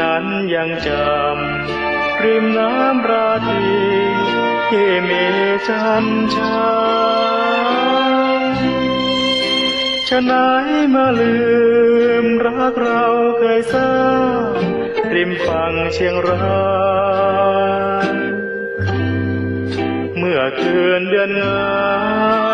[0.00, 3.64] นั้นยังจำริมน้ำราตรี
[4.68, 5.24] ที่มี
[5.68, 6.04] จัน
[6.36, 6.66] ชา
[8.42, 8.44] ย
[10.08, 10.32] ฉะไหน
[10.94, 11.34] มาลื
[12.24, 13.04] มรักเรา
[13.38, 13.94] เคยสร้า
[14.46, 14.50] ง
[15.14, 16.72] ริมฝั่งเชียงรา
[18.06, 18.08] ย
[20.16, 22.51] เมื่อคืนเดือนงา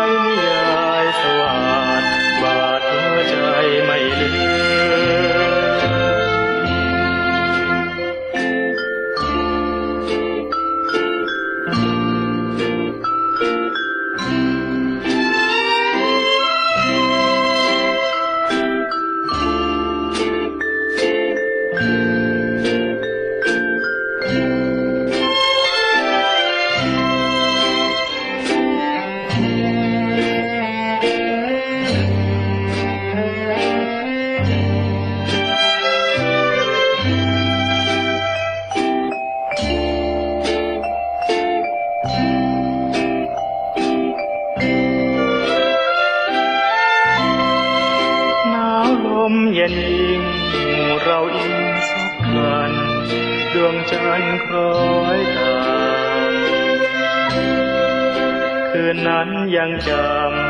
[59.59, 59.91] ยังจ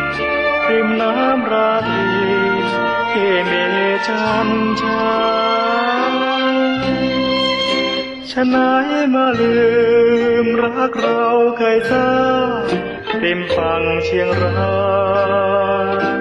[0.05, 2.07] ำริมน้ำราตรี
[3.11, 3.65] ที่มี
[4.07, 5.11] จันทร์ชา
[6.09, 6.81] ย
[8.31, 8.55] ฉะไหน
[9.13, 9.57] มาลื
[10.45, 11.23] มรักเรา
[11.57, 12.11] เคยสร้า
[13.23, 14.69] ริมฝั่งเชียงรา
[16.01, 16.19] ย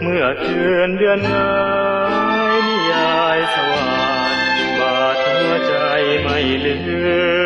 [0.00, 1.52] เมื่อคืนเดือนงา
[2.52, 3.84] ยนิยายสว่า
[4.32, 4.34] ง
[4.78, 5.74] บาดหัวใจ
[6.22, 6.76] ไม่ลื
[7.38, 7.39] ม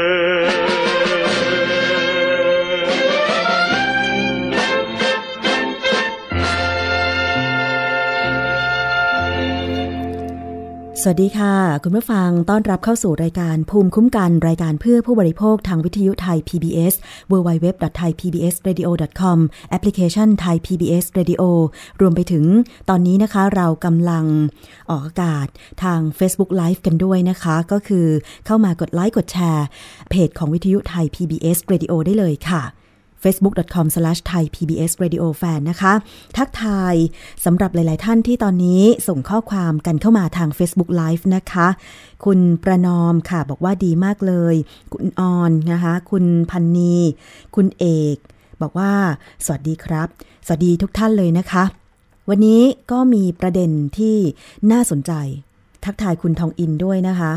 [11.06, 16.94] สวัสดีค่ะ คุณผู้ฟังต้อนรับเข้าสู่รายการภูมิคุ้มกันรายการเพื่อผู้บริโภคทางวิทยุไทย PBS
[17.30, 19.38] www.thaipbsradio.com
[19.70, 21.42] แอปพลิเคชัน Thai PBS Radio
[22.00, 22.44] รวมไปถึง
[22.88, 24.24] ตอนนี้นะคะเรากำลัง
[24.90, 25.46] ออกอากาศ
[25.82, 28.06] ทาง Facebook Live กันด้วยนะคะ ก็คือ
[28.46, 29.66] เข้ามากดไลค์กดแชร์
[30.10, 32.62] เพจของวิทยุไทย PBS Radio ได้เลยค่ะ
[33.24, 35.92] facebook.com/thaipbsradiofan นะคะ
[36.36, 36.94] ทักทาย
[37.44, 41.68] สำหรับหลาย ๆ ท่านที่ตอนนี้ส่งข้อความกันเข้ามาทาง Facebook Live นะคะ
[42.24, 44.54] คุณประนอมค่ะบอกว่าดีมากเลย
[44.92, 46.96] คุณออนนะคะ คุณพันนี
[47.54, 47.84] คุณเอ
[48.14, 48.16] ก
[48.62, 48.92] บอกว่า
[49.44, 50.08] สวัสดีครับ
[50.46, 51.64] สวัสดีทุกท่านเลยนะคะ
[52.30, 54.16] วันนี้ก็มีประเด็นที่
[54.72, 55.12] น่าสนใจ
[55.84, 57.32] ทักทายคุณทองอินด้วยนะคะ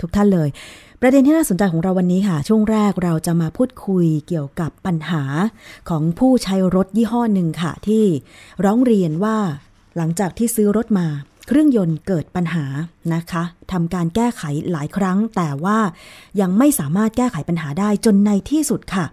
[0.00, 0.48] ทุกท่านเลย
[1.06, 5.22] ประเด็นที่น่าสนใจของเราวันนี้ค่ะ ช่วงแรกเราจะมาพูดคุยเกี่ยวกับปัญหา
[5.88, 8.04] ของผู้ใช้รถยี่ห้อหนึ่งค่ะ ที่
[8.64, 9.38] ร้องเรียนว่า
[9.96, 11.06] หลังจากที่ซื้อรถมา
[11.46, 12.64] เครื่องยนต์เกิดปัญหา
[13.14, 13.42] นะคะ
[13.72, 15.78] ทำการแก้ไขหลายครั้ง แต่ว่า
[16.40, 19.04] ยังไม่สามารถแก้ไขปัญหาได้จนในที่สุดค่ะ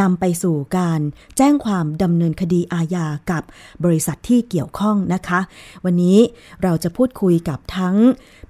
[0.00, 1.00] นำไปสู่การ
[1.36, 3.42] แจ้งความดำเนินคดีอาญากับ
[3.84, 5.40] บริษัทที่เกี่ยวข้องนะคะ
[5.84, 6.18] วันนี้
[6.62, 7.96] เราจะพูดคุยกับทั้ง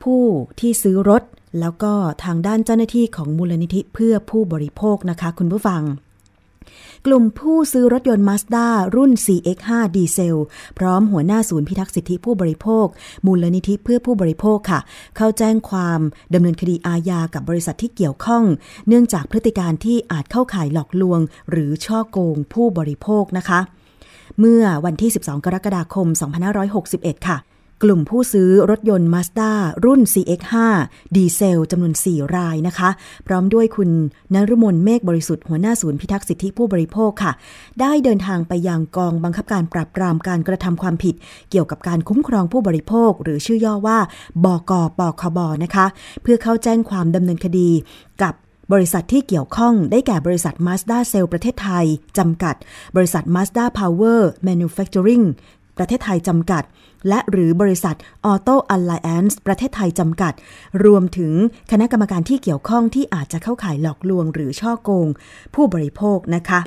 [0.02, 0.22] ผู้
[0.60, 1.24] ที่ซื้อรถ
[1.60, 1.92] แล้วก็
[2.24, 5.82] ทางด้านเจ้าหน้าที่ของมูลนิธิเพื่อผู้บริโภคนะคะ คุณผู้ฟัง
[7.06, 8.66] กลุ่มผู้ซื้อรถยนต์ Mazda
[8.96, 10.40] รุ่น CX5 ดีเซล
[10.78, 12.86] พร้อมหัวหน้าศูนย์พิทักษ์สิทธิผู้บริโภค
[13.26, 14.80] มูลนิธิเพื่อผู้บริโภคค่ะ
[15.16, 16.00] เข้าแจ้งความ
[16.34, 18.44] ดำเนินคดีอาญากับบริษัทที่เกี่ยวข้อง
[18.88, 21.20] เนื่องจากพฤติการที่อาจเข้าข่ายหลอกลวง
[21.50, 23.60] หรือช่อโกงผู้บริโภคนะคะ
[24.38, 26.06] เมื่อวันที่ 12 กรกฎาคม
[26.66, 27.36] 2561 ค่ะ
[27.84, 29.50] กลุ่มผู้ซื้อรถยนต์ Mazda
[29.84, 30.54] รุ่น CX5
[31.16, 32.90] ดีเซลจำนวน 4 รายนะคะ
[33.26, 33.90] พร้อมด้วยคุณ
[34.34, 37.32] นรุมนเมฆบริสุทธิ์หัวหน้าศูนย์พิทักษ์สิทธิผู้บริโภคค่ะ
[37.80, 41.14] ได้เดินทางไปยังกองบังคับการปราบปรามการกระทำความผิด
[41.50, 43.98] เกี่ยวกับการคุ้มครองผู้บริโภค หรือชื่อย่อว่า
[44.44, 45.86] บกปคบนะคะ
[46.22, 47.70] เพื่อเข้าแจ้งความดำเนินคดี
[48.22, 48.34] กับ
[48.72, 51.86] บริษัทที่เกี่ยวข้องได้แก่บริษัท Mazda Cell ประเทศไทย
[52.18, 52.54] จำกัด
[52.96, 55.24] บริษัท Mazda Power Manufacturing
[55.76, 56.64] ประเทศไทยจำกัด
[57.08, 57.96] และหรือบริษัท
[58.32, 60.32] Auto Alliance ประเทศไทยจำกัด
[60.84, 61.32] รวมถึง
[61.70, 65.08] คณะกรรมการที่เกี่ยวข้องที่อาจจะเข้าข่ายหลอกลวงหรือช่อโกง
[65.54, 66.60] ผู้บริโภคนะคะ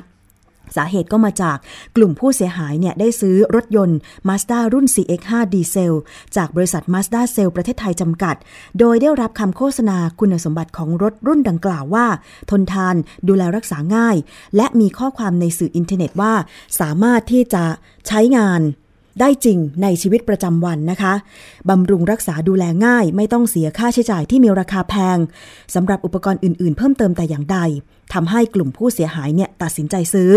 [0.76, 1.56] สาเหตุก็มาจาก
[1.96, 3.98] กลุ่มผู้เสียหายเนี่ยได้ซื้อรถยนต์
[4.28, 5.96] Mazda รุ่น CX5 ดีเซล
[6.36, 8.36] จากบริษัท Mazda Cell ประเทศไทยจำกัด
[8.78, 12.06] โดยได้รับคำโฆษณาคุณสมบัติของรถรุ่นดังกล่าวว่า
[12.50, 12.94] ทนทาน
[13.28, 14.16] ดูแลรักษาง่าย
[14.56, 16.32] และมีข้อความในสื่ออินเทอร์เน็ตว่า
[16.80, 17.64] สามารถที่จะ
[18.08, 18.60] ใช้งาน
[19.20, 21.14] ได้จริงในชีวิตประจำวันนะคะ
[21.68, 25.18] บำรุงรักษาดูแลง่าย ไม่ต้องเสียค่าใช้จ่ายที่มีราคาแพง
[25.74, 27.58] สำหรับอุปกรณ์อื่น ๆ เพิ่มเติมแต่อย่างใด
[28.12, 30.32] ทำให้กลุ่มผู้เสียหายเนี่ยตัดสินใจซื้อ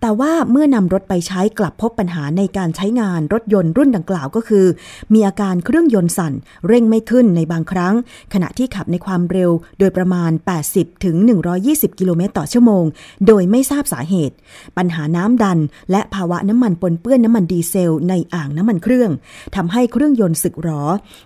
[0.00, 4.66] แต่ว่าเมื่อนำรถไปใช้กลับพบปัญหาในการใช้งานรถยนต์รุ่นดังกล่าวก็คือ
[5.14, 6.32] มีอาการเครื่องยนต์สั่น
[6.68, 7.94] เร่งไม่ขึ้นในบางครั้ง
[8.34, 10.30] ขณะที่ขับในความเร็วโดยประมาณ
[10.68, 11.16] 80 ถึง
[11.58, 12.84] 120 กิโลเมตรต่อชั่วโมง
[13.26, 14.34] โดยไม่ทราบสาเหตุ
[14.76, 15.58] ปัญหาน้ำดัน
[15.90, 19.10] และภาวะน้ำมันปนเปื้อนน้ำมันดีเซลในอ่างน้ำมันเครื่อง
[19.56, 20.82] ทำให้เครื่องยนต์สึกหรอ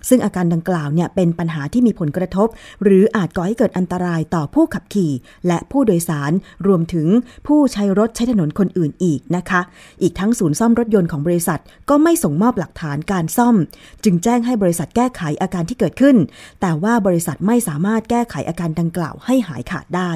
[0.08, 2.48] ซึ่งอาการดังกล่าวเนี่ยเป็นปัญหาที่มีผลกระทบ
[2.82, 5.12] หรืออาจก่อให้เกิดอันตรายต่อผู้ขับขี่
[5.46, 6.32] และผู้โดยสาร
[6.66, 7.08] รวมถึง
[7.46, 9.60] ผู้ใช้รถใช้ถนนคนอื่นอีกนะคะ
[10.02, 11.60] อีกทั้งศูนย์ซ่อมรถยนต์ของบริษัท
[11.90, 13.56] ก็ไม่ส่งมอบหลักฐานการซ่อม
[14.04, 16.16] จึงแจ้งให้บริษัทแก้ไขอาการที่เกิดขึ้น
[16.60, 20.10] แต่ว่าบริษัทไม่สามารถแก้ไขอาการดังกล่าวให้หายขาดได้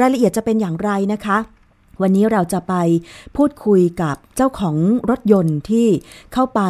[0.00, 1.38] รายละเอียดจะเป็นอย่างไรนะคะ
[2.02, 2.74] วันนี้เราจะไป
[3.36, 4.76] พูดคุยกับเจ้าของ
[5.10, 5.88] รถยนต์ที่
[6.32, 6.60] เข้าไป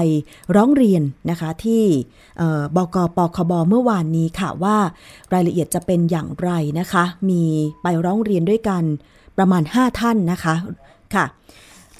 [0.56, 1.82] ร้องเรียนนะคะที่
[2.76, 4.76] บกปคบเมื่อวานนี้ค่ะว่า
[5.32, 6.50] รายละเอียดจะเป็นอย่างไร
[6.80, 7.42] นะคะ มี
[7.82, 8.82] ไปร้องเรียนด้วยกัน
[9.36, 10.54] ประมาณ 5 ท่านนะคะ
[11.14, 11.24] ค่ะ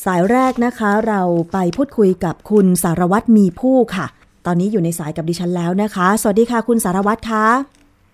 [0.05, 4.06] สายแรกนะคะเราไปพูดคุยกับคุณสารวัตรมีผู้ค่ะ
[4.46, 7.46] ตอนนี้อยู่ในสายกับดิฉันแล้วนะคะ สวัสดีค่ะ คุณสารวัตรคะ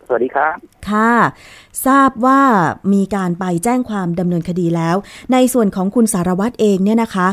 [0.07, 0.57] สวัสดีครับ
[0.91, 1.15] ค่ะ
[1.87, 2.41] ทราบว่า
[2.93, 4.97] มีการไปแจ้งความดำเนินคดีแล้ว
[5.33, 7.29] ในส่วนของคุณสารวัตรเองเนี่ยนะคะ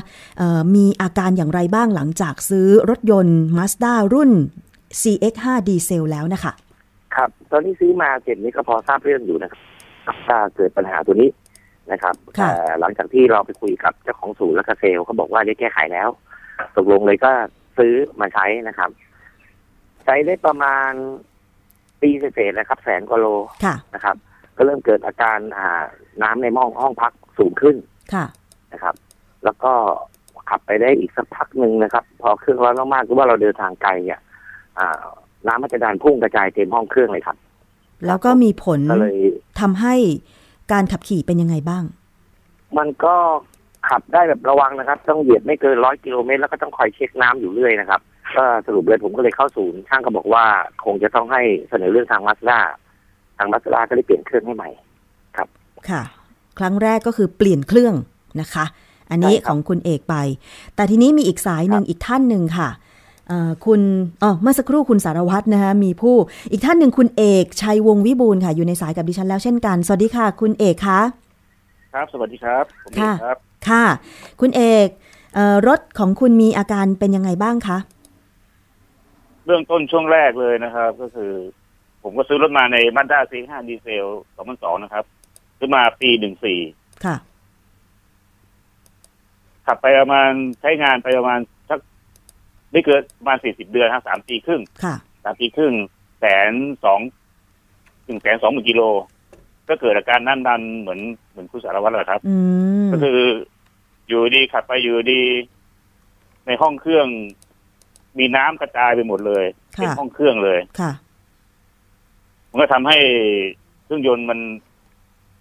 [0.75, 4.31] มีอาการอย่างไรบ้างหลังจากซื้อรถยนต์ Mazda รุ่น
[5.01, 6.51] CX5 ดีเซลแล้วนะคะ
[7.15, 9.61] ครับ ตอนที่ซื้อมาเสร็จนี้ก็พอทราบเรื่องอยู่นะครับ
[10.27, 11.29] ถ้าเกิดปัญหาตัวนี้
[11.91, 16.09] นะครับค่ะแต่หลังจากที่เราไปคุยกับเจ้าของศูนย์และก็เซลล์เขาบอกว่าได้แก้ไขแล้ว
[16.75, 17.31] ตกลงเลยก็
[17.77, 18.89] ซื้อมาใช้นะครับ
[20.05, 20.91] ใช้ได้ประมาณ
[22.01, 23.27] ปีเศษๆนะครับ แสนกว่าโล
[23.63, 24.15] ค่ะ นะครับ
[24.57, 25.83] ก็เริ่มเกิดอาการอ่า
[26.23, 27.75] น้ำในหม้อห้องพักสูงขึ้น
[28.13, 28.25] ค่ะ
[28.73, 28.95] นะครับ
[29.43, 29.71] แล้วก็
[30.49, 34.21] ขับไปได้อีกสักพักหนึ่งนะครับ พอเครื่องร้อนมากๆคือว่าเราเดินทางไกลอะ
[34.77, 35.03] อ่า
[35.47, 37.37] น้ำมันจะดันพุ่งกระจายเต็มห้องเครื่องเลยครับ
[38.07, 39.17] แล้วก็มีผลก็เลย
[39.59, 39.95] ทำให้
[40.71, 41.83] การขับขี่เป็นยังไงบ้าง
[42.77, 43.15] มันก็
[43.89, 48.01] ขับได้แบบระวังนะครับ ต้องเหยียบไม่เกินร้อยกิโลเมตรแล้วก็ต้องคอยเช็คน้ำอยู่เรื่อยนะครับ
[48.37, 50.45] ก็สรุปเลยผมก็เลยเข้าศูนย์ช่างก็บอกว่า
[50.85, 52.59] คงจะต้องให้เสนอเรื่องทางมาสด้า
[53.37, 54.69] ทางมาสด้าก็เลยเปลี่ยนเครื่องให้ใหม่
[55.89, 56.03] ค่ะ
[56.59, 57.95] ครั้งแรกก็คือเปลี่ยนเครื่อง
[58.41, 58.65] นะคะ
[59.11, 60.15] อันนี้ใช่ครับของคุณเอกไป
[60.75, 62.69] แต่ทีนี้มีอีกสายหนึ่งอีกท่านหนึ่งค่ะ
[63.27, 63.81] เอ่อคุณ
[64.23, 66.15] อ๋อเมื่อสักครู่คุณสารวัตรนะคะมีผู้
[66.51, 70.99] อีกท่านหนึ่งคุณเอกชัยวงศ์วิบูลย์ค่ะ อยู่ในสายกับดิฉันแล้วเช่นกัน สวัสดีค่ะ คุณเอกคะ
[71.93, 73.37] ครับ สวัสดีครับผมค่ะเอกครับ
[73.69, 73.85] ค่ะ
[74.41, 74.87] คุณเอก
[75.35, 77.77] เอ่อรถของคุณมีอาการเป็นยังไงบ้างคะ
[79.49, 81.31] เบื้องต้นช่วงแรกเลยนะครับ ก็คือ
[82.03, 84.05] ผมก็ซื้อรถมาในมาด้าซีห้าดีเซล
[84.45, 85.05] 2002นะครับ
[85.57, 86.59] ซื้อมาปีหนึ่งสี่
[87.05, 87.15] ค่ะ
[89.65, 91.39] ขับไปประมาณใช้งานไปประมาณ
[91.69, 91.79] สัก
[92.71, 95.73] ไม่เกินประมาณสี่สิบเดือนฮะสามปีครึ่งค่ะสามปีครึ่ง
[96.19, 96.51] แสน
[96.83, 96.99] สอง
[98.07, 98.81] ถึงแสนสองหมื่นกิโล
[99.69, 102.35] ก็เกิดอาการนั่นดันเหมือนเหมือนคุณสารวัตรแหละครับอื
[102.85, 103.19] มก็คือ
[104.07, 105.21] อยู่ดีขับไปอยู่ดี
[106.45, 107.07] ในห้องเครื่อง
[108.17, 110.91] มีน้ำกระจายไปหมดเลยเต็มค่ะห้องเครื่องเลยค่ะ
[112.49, 112.97] มันก็ทำให้
[113.83, 114.39] เครื่องยนต์มัน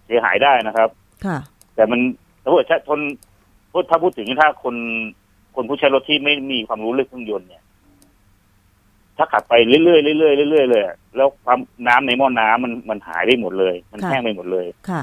[0.05, 0.89] เสียหายได้นะครับ
[1.25, 1.37] ค่ะ
[1.75, 1.99] แต่มัน
[2.43, 2.99] ถ้าพูดใช้ทน
[3.71, 4.75] พูดถ้าพูดถึงถ้าคน
[5.55, 7.63] คนผู้ใช้รถที่ไม่มีความรู้เรื่องเครื่องยนต์เนี่ย
[9.17, 15.01] ถ้าขับไปเรื่อยๆเรื่อยๆเรื่อยๆเลยอะแล้วความน้ำในหม้อน้ำมันมันหายได้หมดเลย มันค่ะแห้งไปหมดเลยค่ะ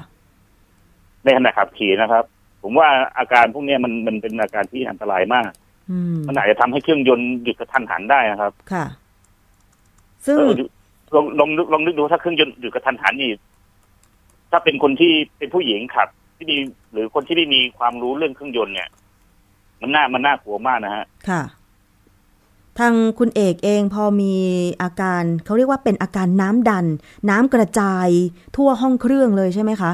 [1.25, 2.25] ในขณะขับขี่นะครับ
[2.63, 5.66] ผมว่าอาการพวกเนี้ยมันมันเป็นอาการที่อันตรายมากอื
[6.15, 8.85] มมันอาจจะทำให้เครื่องยนต์หยุดกระทันหันได้นะครับ ค่ะ
[10.27, 10.53] ซึ่งเออ
[11.15, 13.31] ลองลองนึกลองนึกดูถ้าเครื่องยนต์หยุดกระทันหันนี่
[14.51, 16.57] ถ้าเป็นคนที่เป็นผู้หญิงขับ ที่มี
[16.93, 18.89] หรือคนที่ไม่มีความรู้เรื่องเครื่องยนต์เนี่ย
[19.81, 21.43] มันน่ามันน่ากลัวมากนะฮะ ค่ะ
[22.79, 24.35] ทางคุณเอกเองพอมี
[24.83, 26.87] อาการเขาเรียกว่าเป็นอาการน้ำดัน
[27.31, 28.09] น้ำกระจาย
[28.57, 29.93] ทั่วห้องเครื่องเลยใช่ไหมคะ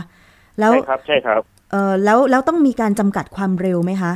[0.59, 4.13] แล้วใช่ครับ ใช่ครับเออแล้วแล้วต้องมีการจำกัดความเร็วไหมคะ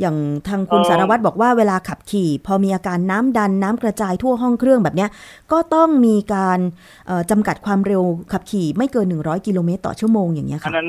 [0.00, 0.16] อย่าง
[0.48, 5.10] ทางคุณเอ่อสารวัตรบอกว่าเวลาขับขี่ พอมีอาการน้ำดันน้ำกระจายทั่วห้องเครื่องแบบเนี้ย
[5.52, 6.58] ก็ต้องมีการ
[7.06, 8.02] เอ่อจำกัดความเร็ว
[8.32, 10.88] ขับขี่ไม่เกิน100กิโลเมตรต่อชั่วโมงอย่างเงี้ยอันค่ะนั้น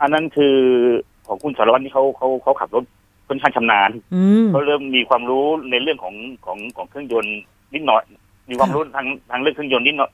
[0.00, 0.54] อันนั้นคือ
[1.26, 2.84] ของคุณสารวัตรที่เขาเขาเขาขับรถ
[3.28, 6.14] ค่อนข้างชำนาญอืมเขาเริ่มมีความรู้ในเรื่องของ
[6.46, 7.38] ของของเครื่องยนต์
[7.74, 8.02] นิดหน่อย
[8.48, 10.10] มีความค่ะรู้ทางทางเรื่องเครื่องยนต์นิดหน่อย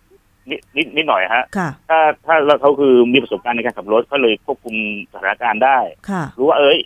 [0.50, 4.74] นิดนิดนิดหน่อยฮะค่ะถ้าถ้าแล้วเขาคือมีประสบการณ์ในการขับรถเขาเลยควบคุม
[5.12, 5.78] สถานการณ์ได้
[6.10, 6.78] ค่ะรู้ว่าเอ้ย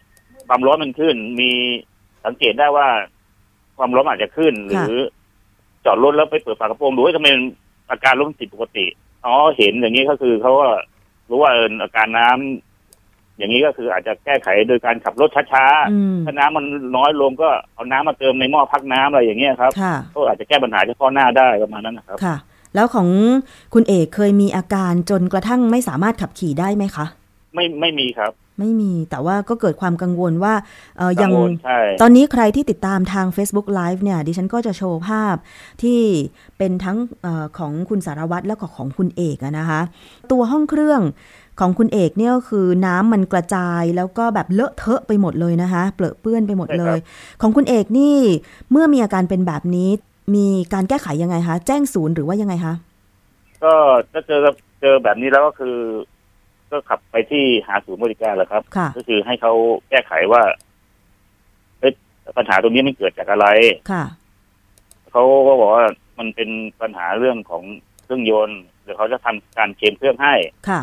[0.49, 1.51] ความร้อนมันขึ้น มี
[2.25, 2.89] สังเกตได้ว่า
[3.79, 5.01] ความร้อนอาจจะขึ้น หรือ
[5.85, 7.29] จอดรถแล้วไปเปิดฝากระโปรงดูว่าทำไม
[7.91, 8.87] อาการรถมันผิดปกติ
[9.25, 10.69] อ๋อเห็นอย่างนี้ก็คือเขาก็
[11.29, 16.65] รู้ว่าเอออาการน้ำอย่างนี้ก็คืออาจจะแก้ไขโดยการขับรถช้าอืมๆถ้าน้ำมัน
[16.97, 22.37] น้อยลงก็เอาน้ำมาเติมในหม้อพักน้ำอะไรอย่างเงี้ยครับค่ะก็อาจจะแก้ปัญหาเฉพาะหน้าได้ประมาณนั้นนะครับค่ะ
[22.75, 23.09] แล้วของ
[23.75, 27.07] คุณเอกเคยมีอาการจนกระทั่งไม่สามารถขับขี่ได้ไหมคะ
[27.55, 30.55] ไม่ไม่มีครับ ไม่มีแต่ว่าก็เกิดความกังวลว่า
[30.99, 35.37] เออยังกังวลใช่ตอนนี้ใครที่ติดตามทาง Facebook Live เนี่ย ดิฉันก็จะโชว์ภาพ
[35.83, 36.01] ที่
[36.59, 39.81] เป็นทั้งเออของคุณสารวัตรและก็ของคุณเอกอะนะคะ
[40.31, 41.03] ตัวห้องเครื่อง
[41.61, 46.97] ของคุณเอกเนี่ยก็คือน้ำมันกระจายแล้วก็แบบเลอะเทอะไปหมดเลยนะคะเปลอะเปื้อนไปหมดเลย
[47.41, 48.17] ของคุณเอกนี่
[48.71, 49.91] เมื่อมีอาการเป็นแบบนี้
[50.35, 52.75] มีการแก้ไขยังไงคะแจ้งศูนย์หรือว่ายังไงคะ
[53.65, 53.75] ก็
[54.13, 54.41] ถ้าเจอ
[54.81, 55.77] เจอแบบนี้แล้วก็คือ
[56.71, 59.53] ก็ขับไปที่หาศูนย์บริการแหละครับ ค่ะ ก็คือให้เขา
[59.91, 60.43] แก้ไขว่า
[61.81, 61.93] เอ๊ะ
[62.39, 63.47] ปัญหาตรงนี้มันเกิดจากอะไร
[63.91, 64.05] ค่ะ
[65.11, 65.87] เขาก็บอกว่า
[66.19, 67.63] มันเป็นปัญหาเรื่องของ
[68.05, 70.35] เครื่องยนต์เดี๋ยวเขาจะทำการเคลมเครื่องให้
[70.69, 70.81] ค่ะ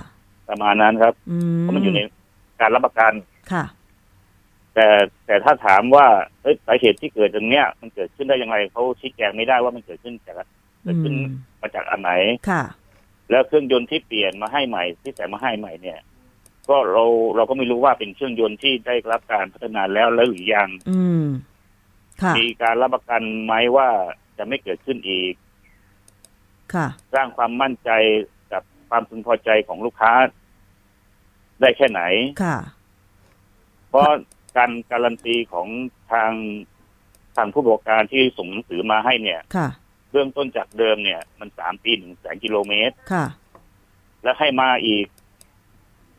[0.50, 2.00] ประมาณนั้นครับอืมเพราะมันอยู่ใน
[2.62, 3.14] การรับประกัน
[3.52, 3.64] ค่ะ
[4.76, 4.88] แต่
[5.26, 6.06] แต่ถ้าถามว่า
[6.42, 10.36] เอ้ยสาเหตุที่เกิดตรงเนี้ย มันเกิดขึ้นได้ยังไงเขาชี้แจงไม่ได้ว่ามันเกิดขึ้นจาก
[10.84, 12.12] เกิดขึ้นอืม มาจากอันไหน
[12.50, 12.64] ค่ะ
[13.34, 16.00] แล้วเครื่องยนต์ที่เปลี่ยนมาให้ใหม่ที่ใส่มาให้ใหม่เนี่ย
[16.70, 17.04] ก็เรา
[17.36, 21.26] เราก็ไม่รู้ว่าเป็นเครื่องยนต์ที่ได้รับการพัฒนาแล้วแล้วหรือยังอืม
[22.22, 23.90] ค่ะมีการรับประกันไหมว่า
[24.38, 25.34] จะไม่เกิดขึ้นอีก
[26.74, 27.90] ค่ะสร้างความมั่นใจ
[28.52, 30.14] กับความพึงพอใจของลูกค้า
[31.62, 32.02] ได้แค่ไหน
[32.44, 32.58] ค่ะ
[33.90, 34.10] เพราะ
[34.58, 35.68] การการันตีของ
[36.12, 36.32] ทาง
[37.36, 39.68] ทางผู้ประกอบการที่ส่งหนังสือมาให้เนี่ย ค่ะ
[40.14, 43.26] เริ่มต้นจากเดิมเนี่ย มันสามปีหนึ่งแสนกิโลเมตร ค่ะ
[44.24, 45.06] แล้วให้มาอีก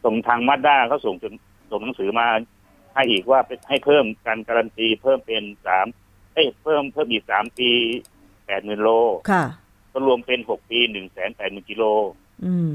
[0.04, 1.34] ส่งทางมาด้าเขาส่งจน
[1.70, 2.26] ส่งหนังสือมา
[2.94, 5.86] ให้อีกว่าเป็นให้เพิ่มการการันตี เพิ่มเป็นสาม
[6.34, 7.70] เอ้ยเพิ่มเพิ่มอีกสามปี
[8.46, 8.90] แปดหมื่นโล
[9.30, 9.44] ค่ะ
[9.92, 11.84] ก็รวมเป็นหกปีหนึ่งแสนแปดหมื่นกิโล
[12.44, 12.70] อืม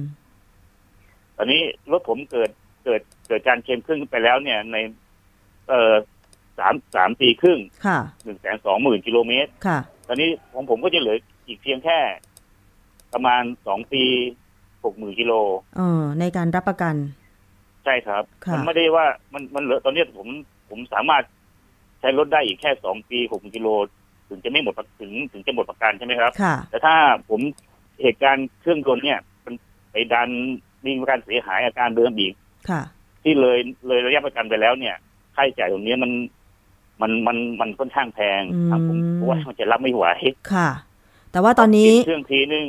[1.36, 1.62] ตอนนี้
[1.92, 2.50] รถผมเกิด
[2.86, 4.78] เกิดเกิดการเคลมครึ่งไปแล้วเนี่ย ใน
[5.70, 5.94] เอ่อ
[6.60, 11.98] สามสามปีครึ่งค่ะหนึ่งแสนสองหมื่นกิโลเมตร ค่ะ ตอนนี้ของผมก็จะเหลืออีกเพียงแค่
[13.14, 14.04] ประมาณสองปี
[14.84, 15.34] หกหมื่นกิโล
[15.78, 16.96] เออในการรับประกัน
[17.84, 20.28] ใช่ครับค่ะมันไม่ได้ว่ามันมันเหลือตอนนี้ผม
[20.70, 21.24] ผมสามารถ
[22.00, 23.68] ใช้รถได้อีกแค่สองปีหกกิโล
[24.30, 26.96] ถึงจะไม่หมดประถึงถึงจะหมดประกันใช่ไหมครับค่ะแต่ถ้า
[27.30, 27.42] ผม
[28.02, 29.54] เหตุการณ์เครื่องยนต์เนี่ย มัน
[29.92, 30.30] ไปดัน
[30.86, 32.34] มีการเสียหายอาการเดิมอีก
[32.70, 32.82] ค่ะ
[33.24, 34.96] ที่เลยเลยระยะประกันไปแล้วเนี่ย
[35.36, 36.12] ค่าใช้จ่ายตรงนี้มัน
[37.02, 40.06] มันมันมันค่อนข้างแพงอืมทางผมเพราะว่ามันจะรับไม่ไหว
[40.54, 40.70] ค่ะ
[41.32, 42.66] แต่ว่าตอนนี้เปลี่ยเครื่องทีนึง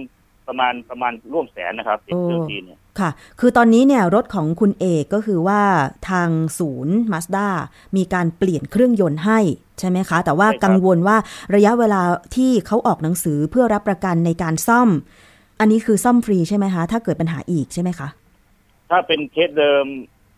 [0.49, 3.11] ประมาณประมาณร่วมแสนนะครับเปลี่ยนเครื่องทีเนี่ยค่ะ
[3.41, 5.63] คือตอนนี้เนี่ยรถของคุณเอกก็คือว่า
[6.11, 7.49] ทางศูนย์มาสด้า
[7.97, 9.39] มีการเปลี่ยนเครื่องยนต์ให้
[9.79, 11.17] ใช่ไหมคะ แต่ว่าใช่ครับกังวลว่า
[11.55, 12.03] ระยะเวลา
[12.37, 14.89] ที่เขาออกหนังสือเพื่อรับประกันในการซ่อม
[15.61, 18.09] อันนี้คือซ่อมฟรีใช่ไหมคะ ถ้าเกิดปัญหาอีกใช่ไหมคะ
[18.91, 19.85] ถ้าเป็นเคสเดิม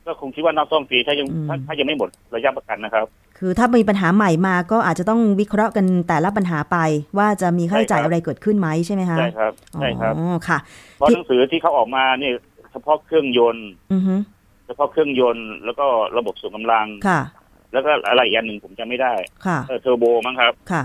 [0.06, 3.06] ก็คงคิดว่านอกซ่อมฟรีถ้ายังอืมถ้าถ้ายังไม่หมดระยะประกันนะครับ
[3.44, 6.76] คือถ้ามีปัญหาใหม่มาก็อาจจะต้องวิเคราะห์กันแต่ละปัญหาไป
[7.18, 10.58] ว่าจะมีค่าใช้จ่ายใช่ครับอะไรเกิดขึ้นไหมใช่ไหมคะใช่ครับใช่ครับอ๋อค่ะ
[10.96, 12.32] เพราะที่หนังสือที่เขาออกมาเนี่ย
[12.72, 14.14] เฉพาะเครื่องยนต์อือฮึ
[14.66, 15.86] เฉพาะเครื่องยนต์แล้วก็
[16.18, 17.20] ระบบส่งกำลังค่ะ
[17.72, 19.14] แล้วก็อะไรอีกอันหนึ่งผมจำไม่ได้
[19.46, 20.84] ค่ะเออเทอร์โบมั้งครับ ค่ะ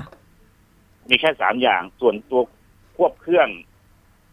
[1.10, 2.42] มีแค่สามอย่างส่วนตัว
[2.96, 3.48] ควบเครื่อง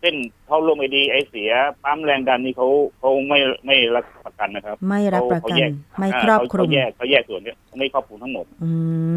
[0.05, 1.51] จเส้นเข้าร่วมไอดีไอเสีย
[1.85, 2.69] ปั๊มแรงดันนี่เขา
[2.99, 8.71] เขาไม่ไม่รับประกันนะครับ ไม่รับประเขากันแยกไม่ครอบคลุมเขาแยกเขาแยกส่วนเนี้ยไม่ครอบคลุมทั้งหมด อื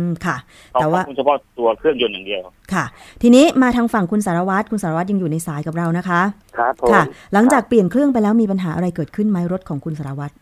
[0.08, 0.38] มค่ะ
[0.74, 2.42] เขาแต่ว่าครอบคลุมเฉพาะตัวเครื่องยนต์อย่างเดียว
[2.74, 2.86] ค่ะ
[3.22, 6.22] ทีนี้มาทางฝั่งคุณสารวัตรคุณสารวัตรยังอยู่ในสายกับเรานะคะ
[6.58, 7.04] ครับผมค่ะ
[7.34, 10.34] หลังจากเปลี่ยนเครื่องไปแล้วมีปัญหาอะไรเกิดขึ้นไหมรถของคุณสารวัตร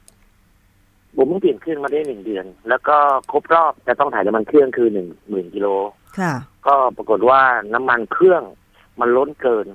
[1.17, 2.95] ผมเพิ่งเปลี่ยนเครื่องมาได้หนึ่งเดือน แล้วก็
[3.31, 5.67] ครบรอบจะต้องถ่ายน้ำมันเครื่องคือหนึ่งหมื่นกิโล
[6.19, 6.33] ค่ะ
[6.67, 7.41] ก็ปรากฏว่า
[7.73, 8.41] น้ำมันเครื่อง
[8.99, 9.67] มันล้นเกิน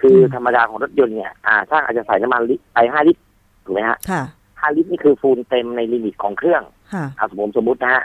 [0.00, 3.20] คือธรรมดาของรถยนต์เนี่ยอ่าช่างอาจจะใส่น้ำมันลิตรไปห้าลิตร
[3.64, 4.22] ถูกไหมฮะค่ะ
[4.60, 6.62] ห้าลิตรนี่คือ full เต็มใน limit ของเครื่อง
[6.94, 8.04] ค่ะเอาสมมติสมมตินะฮะ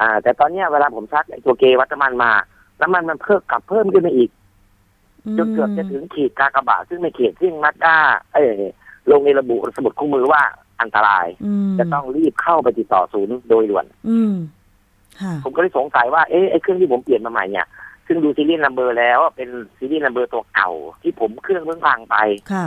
[0.00, 2.30] อ่า แต่ตอนเนี้ยเวลาผมชักไอ้ตัวเกจวัดน้ำมันมา
[2.80, 4.30] น้ำมันมันเพิ่มกลับเพิ่มขึ้นมาอีก
[5.38, 7.96] จนเกือบจะถึงขีดกากบาทซึ่งไม่เขียนซึ่งมาสด้า
[8.32, 8.46] เอ้ย
[9.10, 10.42] ลงในระบุสมุดคู่มือว่า
[10.80, 14.34] อันตรายอืมจะต้องรีบเข้าไปติดต่อศูนย์โดยด่วนอืม
[15.20, 17.66] ค่ะผมก็เลยสงสัยว่าเอ๊ะไอ้เครื่องที่ผมเปลี่ยนมาใหม่เนี่ย
[18.06, 20.70] ซึ่งดู series number แล้วเป็น series number ตัวเก่า
[21.02, 22.16] ที่ผมเครื่องเพิ่งพังไป
[22.52, 22.66] ค่ะ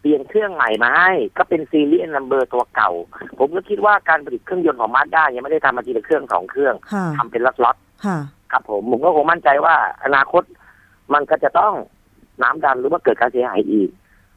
[0.00, 2.90] เปลี่ยนเครื่องใหม่มาให้ก็เป็น series number ตัวเก่า
[3.38, 7.76] ผมก็คิดว่าการผลิตเครื่องยนต์ของมาสด้ายังไม่ได้ทำมาทีละเครื่องสองเครื่องค่ะทำเป็นล็อต
[8.06, 9.74] ค่ะๆครับผมผมก็คงมั่นใจว่า
[10.04, 10.42] อนาคต
[11.14, 11.74] มันก็จะต้อง
[12.42, 13.90] น้ำดันหรือว่าเกิดการเสียหายอีก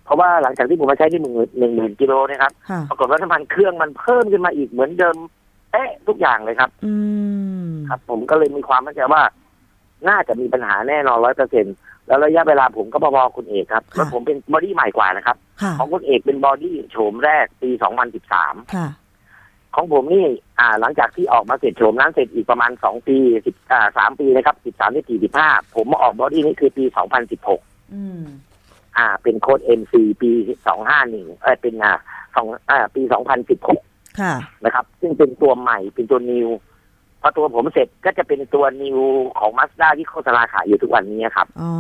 [0.06, 5.15] เพราะว่าหลังจากที่ผมมาใช้ที่หนึ่งหนึ่งหมื่นกิโลเนะครับค่ะปรากฏว่าน้ำมันเครื่องมันเพิ่มขึ้นมาอีกเหมือนเดิม
[5.72, 6.94] เอ๊ะทุกอย่างเลยครับ อื
[7.65, 9.22] มครับ ผมก็เลยมีความมั่นใจว่า
[10.10, 11.65] น่าจะมีปัญหาแน่นอนร้อยเปอร์เซ็นต์
[12.07, 17.69] แล้วระยะเวลาผมก็พอๆคุณเอกครับแล้วผมเป็น body ใหม่กว่านะครับค่ะของคุณเอกเป็น body โฉมแรกปี
[18.22, 18.88] 2013ค่ะ
[19.75, 20.25] ของผมนี่
[20.60, 26.83] อ่า หลังจากที่ออกมาเสร็จโฉมนั้นเสร็จอีกประมาณ2ปี10อ่า3ปีนะครับ13ที่45ผมมาออก body นี่คือปี
[27.39, 28.24] 2016อืม
[28.98, 30.31] อ่า เป็นโค้ด MC ปี
[30.88, 31.93] 251เอ้ยเป็นอ่า
[32.36, 33.01] สองอ่าปี
[33.62, 34.33] 2016ค่ะ
[34.63, 36.50] นะครับ ซึ่งเป็นตัวใหม่เป็นตัวนิว
[37.25, 39.00] พอตัวผมเสร็จก็จะเป็นตัวนิว
[39.39, 41.72] ของมาสด้าที่โฆษณาขายอยู่ทุกวันนี้ครับ อ๋อ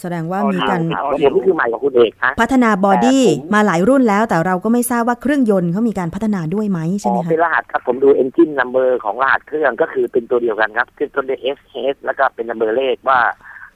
[0.00, 11.58] แสดงว่าอ๋อมีการครับของผมนี่คือใหม่กว่าคุณเอกฮะพัฒนาบอดี้แต่ผมมาหลายรุ่นแล้ว แต่เราก็ไม่ทราบว่าเครื่องยนต์เขามีการพัฒนาด้วยไหมใช่อ๋ไหมอคะเป็นรหัสครับผมดู engine number ของรหัสเครื่องก็คือเป็นตัวเดียวกันครับ คือตัวเดียว S
[11.94, 13.20] H แล้วก็เป็น number เลขว่า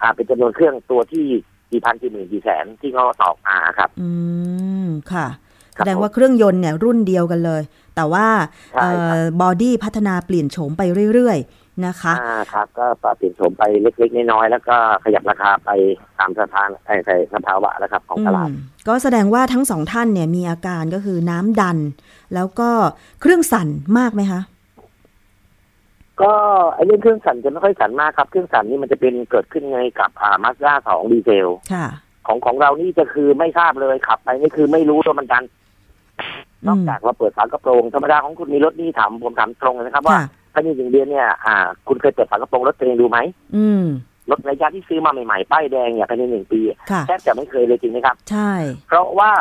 [0.03, 1.27] อ่าเป็นจำนวนเครื่องตัวที่
[1.71, 4.11] กี่พันกี่หมื่นกี่แสนที่เขาตอกมาครับ อื
[4.87, 5.27] มค่ะ
[5.77, 7.62] ครัแสบดงว่าเครื่องยนต์เนี่ยรุ่นเดียวกันเลย
[7.99, 8.26] แต่ว่า
[8.75, 15.70] ใช่ครับบอดี้พัฒนาเปลี่ยนโฉมไปเรื่อยๆนะคะอ่าครับ ก็ปรับเปลี่ยนโฉมไปเล็กๆน้อยๆแล้วก็ขยับราคาไป
[16.18, 18.57] ตามสถานไอ้ใส่สภาวะแล้วครับของตลาดอืม
[18.88, 21.79] ก็แสดงว่าทั้งสองท่านเนี่ยมีอาการก็คือน้ำดัน
[22.35, 22.70] แล้วก็
[23.20, 23.68] เครื่องสั่น
[23.99, 24.40] มากไหมคะ
[26.23, 26.33] ก็
[26.75, 31.87] ไอ้เรื่องเครื่องสั่นจะไม่ค่อยสั่นมากครับ เครื่องสั่นนี่มันจะเป็นเกิดขึ้นไงกับอ่ามาสด้าสองดีเซลค่ะ
[32.27, 35.44] ของของเรานี่จะคือไม่ทราบเลยขับไปนี่คือไม่รู้ว่ามันดัน
[36.66, 41.57] นอกจากเราเปิดฝากระโปรงธรรมดาของคุณมีรถนี่ถามผมถามตรงเลยนะครับ ว่าค่ะภายในหนึ่งเดือนเนี่ยอ่า
[41.88, 43.18] คุณเคยเปิดฝากระโปรงรถตัวเองดูไหม
[43.57, 43.85] อืม
[44.31, 48.53] รถระยะที่ซื้อมาใหม่ๆป้ายแดงเนี่ยภายในหนึ่งปีค่ะแทบจะไม่เคยเลยจริงไหมครับ ใช่
[48.88, 49.33] เพราะว่า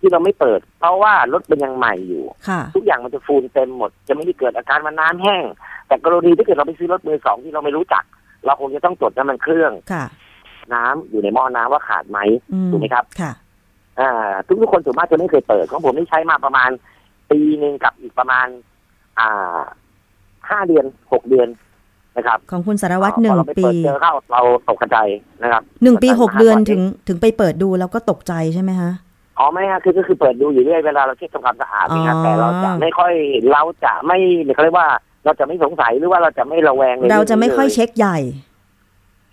[0.00, 5.44] ที่เราไม่เปิด เพราะว่ารถเป็นยังใหม่อยู่ค่ะทุกอย่างมันจะฟูลเต็มหมด จะไม่ได้เกิดอาการมันน้ำแห้ง
[5.86, 8.04] แต่กรณีที่เกิดเราไปซื้อรถมือสองที่เราไม่รู้จัก
[8.44, 10.04] เราคงจะต้องตรวจน้ำมันเครื่องค่ะ
[10.74, 12.18] น้ำอยู่ในหม้อน้ำว่าขาดไหม
[12.52, 13.32] อืมถูกไหมครับค่ะ
[14.00, 16.70] อ่าทุกทุกๆคนส่วนมากจะไม่เคยเปิด ของผมนี่ใช้มาประมาณ
[17.30, 18.46] ปีหนึ่งกับอีกประมาณ
[19.18, 19.60] อ่า
[20.50, 21.48] ห้าเดือนหกเดือน
[22.16, 25.08] นะครับ ของคุณสารวัตรหพนึ่องเราไปปีเปิดเจอเข้าเราตกกระจาย
[25.42, 28.90] นะครับหนึ่งปีหกเดือนว่าถึงถึงไปเปิดดูแล้วก็ตกใจใช่ไหมคะ
[29.38, 33.12] อ๋อไม่ฮะคือก็คือเปิดดูอยู่เรื่อยเวลาเราเช็คทำความสะอาดนะครับอ๋อแต่เราจะไม่ค่อย
[33.52, 34.18] เราจะไม่
[34.54, 34.88] เขาเรียกว่า
[35.24, 38.18] เราจะไม่สงสัยหรือว่าเราจะไม่ระแวงในเราจะไม่ค่อยรื่องนี้ลเช็คใหญ่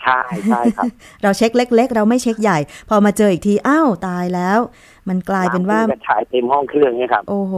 [0.04, 0.86] ใช่ใช่ครับ
[1.24, 2.60] เราเช็คเล็ก ๆ เราไม่เช็คใหญ่
[2.90, 4.60] พอมาเจออีกทีอ้าวตายแล้ว
[5.10, 7.54] มันกลายเป็นว่าำกระชายเต็มห้องเครื่องเนี่ยครับ โอ้โห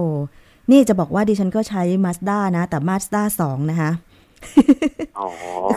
[0.71, 3.91] นี่จะบอกว่าดิฉันก็ใช้ Mazda นะ แต่ Mazda 2นะคะ
[5.19, 5.27] อ๋อ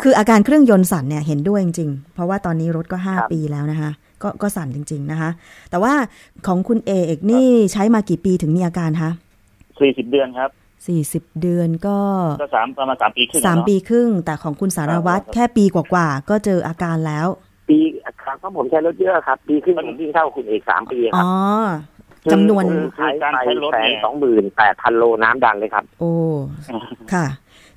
[0.03, 3.90] คืออาการเครื่องยนต์สั่นเนี่ยเห็นด้วยจริงๆ เพราะว่าตอนนี้รถก็ครับ5ปีแล้วนะคะ
[4.22, 5.31] ก็ก็สั่นจริง ๆนะคะ
[5.70, 5.92] แต่ว่า
[6.46, 9.11] ของคุณเอกนี่ใช้มากี่ปีถึงมีอาการคะ
[9.81, 10.50] สี่สิบเดือนครับ
[10.92, 11.99] 40เดือนก็
[12.42, 17.27] ก็สามประมาณสามปีครึ่งสามเนอะปีครึ่ง แต่ของคุณสารวัตรครับแค่ปีกว่าๆก็เจออาการแล้ว
[17.68, 17.79] ปี
[18.23, 21.27] ครั้งของผมใช้รถเยอะครับปีครึ่งผมวิ่งเท่าคุณเอกสามปีคอ๋รับ
[22.27, 26.12] อจำนวน คือใช้ไปแสนสองหมื่นแปดพันโลน้ำดันเลยครับโอ้
[27.12, 27.27] ค่ะ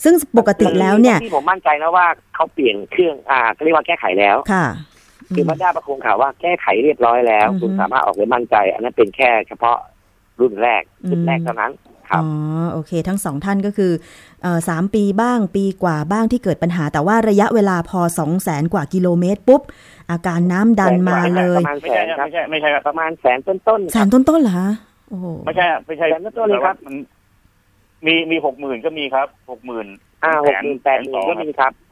[0.03, 4.65] ซึ่งปกติแล้วเนี่ย ที่ผมมั่นใจนะว่าเขาเปลี่ยนเครื่องอ่าเขาเรียกว่าแก้ไขแล้ว ค่ะ
[5.35, 9.77] คือมาด้าประคงข่าวว่าแก้ไขเรียบร้อยแล้ว อือฮึคุณสามารถออกเลยมั่นใจ อันนั้นเป็นแค่เฉพาะ
[10.41, 11.71] รุ่นแรกรุ่นแรกอืมเท่านั้น
[12.09, 12.27] ครับอ๋อ
[12.73, 13.91] โอเค ทั้งสองท่านก็คือ
[14.43, 19.61] เอ่อสามปีบ้างปีกว่าบ้างที่เกิดปัญหา แต่ว่าระยะเวลาพอสองแสนกว่ากิโลเมตรปุ๊บ
[20.11, 24.69] อาการน้ำดันมาเลยประมาณไม่แสใช่นครับครับไม่ใช่ไม่ใช่ครับประมาณแสนต้นๆแสครับนต้นๆเหรอคะ
[25.09, 26.95] โอ้โหไม่ใช่ไม่ใช่แสนต้นๆเลยครับมัน
[28.05, 29.87] มีมีหกหมื่นก็มีครับหกหมื่น
[30.23, 31.86] อ่าหแสกนหมื่นแปดหมื่นก็มีครับอ๋อ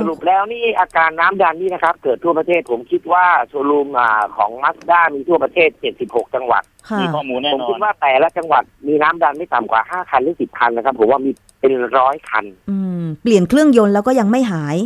[0.00, 5.68] สรุปแล้วนี่อาการน้ำดันนี่นะครับ เกิดทั่วประเทศผมคิดว่าโชว์รูมอ่าของมาสด้ามีทั่วประเทศ
[6.02, 14.76] 76 จังหวัดค่ะมีข้อมูลแน่ผมนอคินดว่าแต่ละจังหวัดมีน้ำดันไม่ต่ำกว่า 5 คันหรือ 10 คันนะครับผมว่ามีเป็นร้อยคัน อืม เปลี่ยนเครื่องยนต์แล้วก็ยังไม่หาย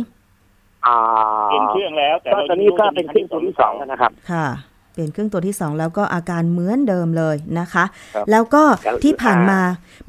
[0.85, 0.97] อ่า
[1.45, 7.83] เปลี่ยนเครื่องแล้ว แต่ก็เราตอนนี้ก็เป็นเครื่องตัวที่สองแล้วนะครับ ค่ะเปลี่ยนเครื่องตัวที่สองแล้วก็อาการเหมือนเดิมเลยนะคะ
[8.15, 9.59] ครับแล้วก็แล้วที่ผ่านมา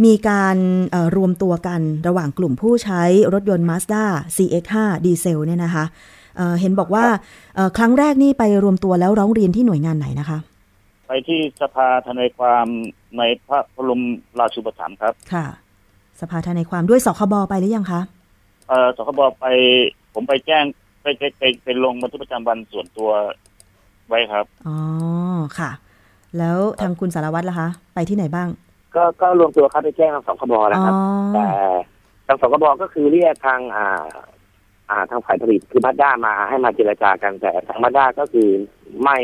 [0.04, 0.56] มีการ
[0.90, 3.02] เอ่อรวมตัวกันระหว่างกลุ่มผู้ใช้
[3.34, 4.04] รถยนต์ Mazda
[4.36, 4.74] CX5
[5.04, 5.84] ดีเซลเนี่ยนะคะ
[6.36, 7.04] เอ่อเห็นบอกว่า
[7.56, 10.38] เอ่อครั้งแรกนี่ไปรวมตัวแล้วร้องเรียนที่หน่วยงานไหนนะคะ
[11.06, 12.66] ไปที่สภาทนายความ
[13.18, 14.02] ในพระบรม
[14.38, 15.46] ราชูปถัมภ์ครับ ค่ะ
[16.20, 18.00] สภาทนายความด้วยสคบไปหรือยังคะ
[18.68, 19.46] เอ่อสคบไป
[20.14, 20.64] ผมไปแจ้ง
[21.02, 23.10] ไปไปไปไปลงบันทึกประจำวันส่วนตัว
[24.08, 24.76] ไว้ครับ อ๋อ
[25.58, 25.70] ค่ะ
[26.38, 28.48] แล้วทางคุณสารวัตรล่ะคะ ไปที่ไหนบ้าง
[28.96, 30.94] ก็ก็รวมตัวเข้าไปแจ้งทางสคบแล้วอ๋อครับ
[31.34, 31.46] แต่
[32.26, 34.06] ทางสคบก็คือเรียกทางอ่า
[34.90, 38.48] อ่าทางฝ่ายผลิตคือมาด้ามาให้มาเจรจากันแต่ทางมาด้าก็คือ
[39.02, 39.18] ไม่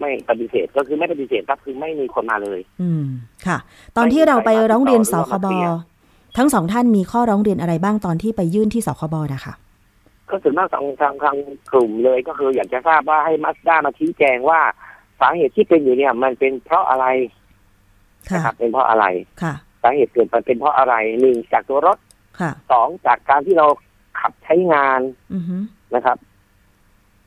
[0.00, 3.04] ไม่ปฏิเสธก็คือไม่ปฏิเสธครับคือไม่มีคนมาเลย อืม
[3.46, 3.58] ค่ะ
[3.96, 5.80] ตอนที่เราไปร้องเรียนสคบไม่มีใครมาติดต่อหรือว่ามาเคลียร์
[6.36, 9.54] ทั้งสองท่านมีข้อร้องเรียนอะไรบ้างตอนที่ไปยื่นที่สคบนะคะ
[10.28, 11.36] ก็ส่วนมากทางทางทาง
[11.72, 14.60] กลุ่มเลยก็คืออยากจะทราบว่าให้มาสด้ามาชี้แจงว่า
[15.20, 17.06] สาเหตุที่เป็นอยู่เนี่ย มันเป็นเพราะอะไร
[18.30, 19.04] ค่ะนะครับเป็นเพราะอะไร
[19.42, 21.98] ค่ะสาเหตุเกิดมันเป็นเพราะอะไรหนึ่งจากตัวรถ
[22.40, 23.66] ค่ะสองจากการที่เรา
[24.20, 25.00] ขับใช้งาน
[25.34, 25.56] อือฮึ
[25.94, 26.16] นะครับ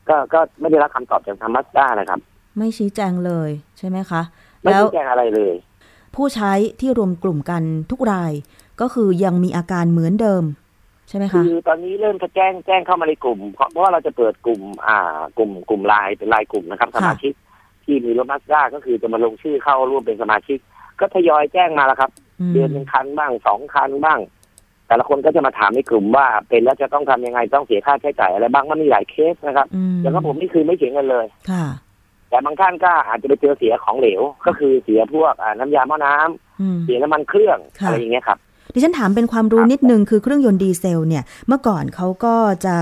[0.08, 2.20] ก็ก็ไม่ได้รับคำตอบจากทางมาสด้านะครับ
[2.56, 4.22] ไม่ชี้แจงเลยใช่ไหมคะ
[4.62, 5.54] ไม่แล้วชี้แจงอะไรเลย
[6.14, 8.32] ผู้ใช้ที่รวมกลุ่มกันทุกราย
[8.80, 10.42] ก็คือยังมีอาการเหมือนเดิม
[11.08, 17.32] ใช่ไหมคืคะอตอนนี้เริ่มจะแจ้งแจ้งเข้ามาในกลุ่มเพราะเพราะว่าเราจะเปิดกลุ่ม อ่ากลุ่มกลุ่มไลน์เป็นไลน์กลุ่มนะครับสมาชิก
[17.84, 20.58] ที่มีรถมาสด้าก็คือจะมาลงชื่อเข้าร่วมเป็นสมาชิก
[21.00, 24.20] ก็ทยอยแจ้งมาแล้วครับอืมเดือนหนึ่งคันบ้างสองคันบ้าง
[24.88, 31.64] แต่ละคนก็จะมาถามในกลุ่มว่า เป็นแล้วจะต้องทำยังไงต้องเสียค่าใช้จ่ายอะไรบ้างมันมีหลายเคสนะครับอืมอย่างของผมนี่คือไม่เสียเงินเลยค่ะ
[32.30, 38.38] แต่บางท่านก็อาจจะไปเจอเสียของเหลว ก็คือเสียพวกอ่าน้ำยาหม้อน้ำอืมเสียน้ำมันเครื่องค่ะอะไรอย่างเงี้ยครับ
[38.72, 42.34] ดิฉันถามเป็นความรู้ครับนิดนึงคือเครื่องยนต์ดีเซลเนี่ยเมื่อก่อนเขาก็
[42.66, 42.76] จะ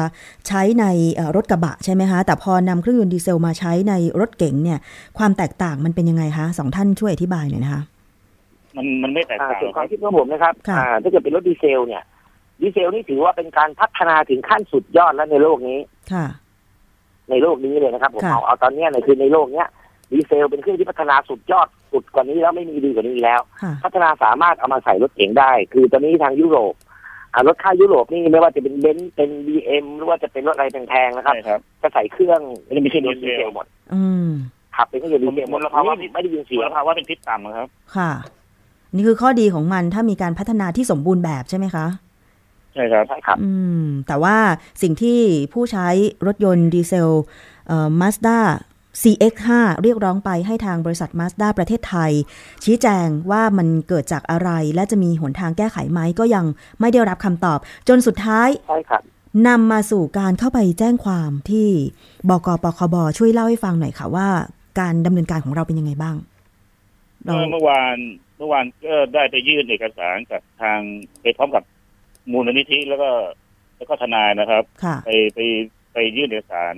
[0.46, 4.79] ใช้ในเอ่อรถกระบะใช่ไหมคะ แต่พอนำเครื่องยนต์ดีเซลมาใช้ในรถเก๋งเนี่ย
[5.18, 7.83] ความแตกต่างมันเป็นยังไงคะสองท่านช่วยอธิบายหน่อยนะคะ
[8.77, 12.03] มันมันไม่แตกอ่าต่างครับส่วนความคิดของผมนะครับค่ะอ่าถ้าเกิดเป็นรถดีเซล เนี่ย
[12.62, 15.79] ดีเซลนี่ถือว่าเป็นการพัฒนาถึงขั้นสุดยอดแล้วในโลกนี้
[16.12, 16.27] ค่ะ
[17.31, 19.68] ในโลกนี้เลยนะครับผมค่ะเอาเอาตอนเนี้ยเนี่ยคือในโลกเนี้ย
[20.12, 26.74] ดีเซลเป็นเครื่องที่พัฒนาสุดยอดสุดกว่านี้แล้วไม่มีดีกว่านี้อีกแล้วค่ะพัฒนาสามารถเอามาใส่รถเก๋งได้ คือตอนนี้ทางยุโรป
[27.32, 34.28] อ่ารถค่ายยุโรปนี่ไม่ว่าจะเป็นเบนซ์เป็นบีเอ็มหรือว่าจะเป็นรถอะไรแพงๆนะครับใช่ครับจะใส่เครื่องดีเซลไม่ได้มีเครื่องยนต์ดีเซลหมดอืม
[34.76, 38.10] ขับเป็นเครื่องยนต์ดีเซลหมดมลภาวะไม่ได้ยินเสียงมลภาวะเป็นพิษต่ำครับ ค่ะ
[38.94, 41.86] นี่คือข้อดีของมันถ้ามีการพัฒนาที่สมบูรณ์แบบใช่ไหมคะ
[42.74, 44.36] ใช่ครับใช่ครับ อืม แต่ว่า
[44.82, 45.18] สิ่งที่
[45.52, 45.88] ผู้ใช้
[46.26, 47.10] รถยนต์ดีเซล
[47.66, 48.38] เอ่อ Mazda
[49.02, 49.48] CX5
[49.82, 52.12] เรียกร้องไปให้ทางบริษัท Mazda ประเทศไทย
[52.64, 56.44] ชี้แจงว่ามันเกิดจากอะไร และจะมีหนทางแก้ไขไหมก็ยัง
[56.80, 59.02] ไม่ได้รับคำตอบ จนสุดท้ายใช่ครับ
[59.48, 61.68] นำมาสู่การเข้าไปแจ้งความที่
[62.28, 64.28] บกปคบช่วยเล่าให้ฟังหน่อยค่ะว่า
[64.80, 66.16] การดำเนินการของเราเป็นยังไงบ้าง
[67.24, 67.96] เราเมื่อวาน
[68.38, 70.80] เมื่อวานก็ได้ไปยื่นเอกสารกับทาง
[71.22, 71.64] ไปพร้อมกับ
[72.32, 73.11] มูลนิธิแล้วก็
[73.76, 75.40] แล้วก็ทนายนะครับค่ะไปไป
[75.92, 76.74] ไปยื่นเอกสาร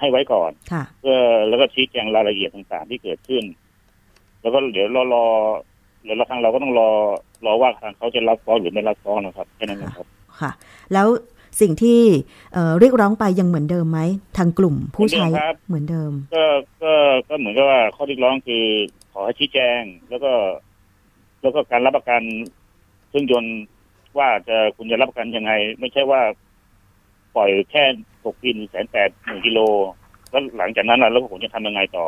[0.00, 3.44] ให้ไว้ก่อนค่ะเพื่อแล้วก็ชี้แจงรายละเอียดต่างๆที่เกิดขึ้น
[4.42, 5.24] แล้วก็เดี๋ยวรอรอ
[6.04, 6.90] เดี๋ยวเราทางเราก็ต้องรอ
[7.46, 10.06] รอว่าทางเขาจะรับฟ้องหรือไม่รับฟ้องนะครับแค่นั้นนะครับ
[10.40, 10.50] ค่ะ
[10.92, 11.06] แล้ว
[11.60, 12.00] สิ่งที่
[12.52, 14.00] เอ่อเรียกร้องไปยังเหมือนเดิมไหม
[14.38, 16.44] ทางกลุ่มผู้ใช้เหมือนเดิมครับเหมือนเดิม ก็
[16.82, 16.92] ก็
[17.28, 18.64] ก็เหมือนกับว่าข้อเรียกร้องคือ
[19.12, 20.32] ขอให้ชี้แจง แล้วก็
[21.42, 22.22] แล้วก็การรับประกัน
[23.08, 23.58] เครื่องยนต์
[24.18, 26.20] ว่าจะคุณจะรับประกันยังไง ไม่ใช่ว่า
[27.36, 27.84] ปล่อยแค่
[28.26, 29.58] หกปีหนึ่งแสนแปดหนึ่งกิโล
[30.30, 32.06] แล้วหลังจากนั้นน่ะแล้วผมจะทำยังไงต่อ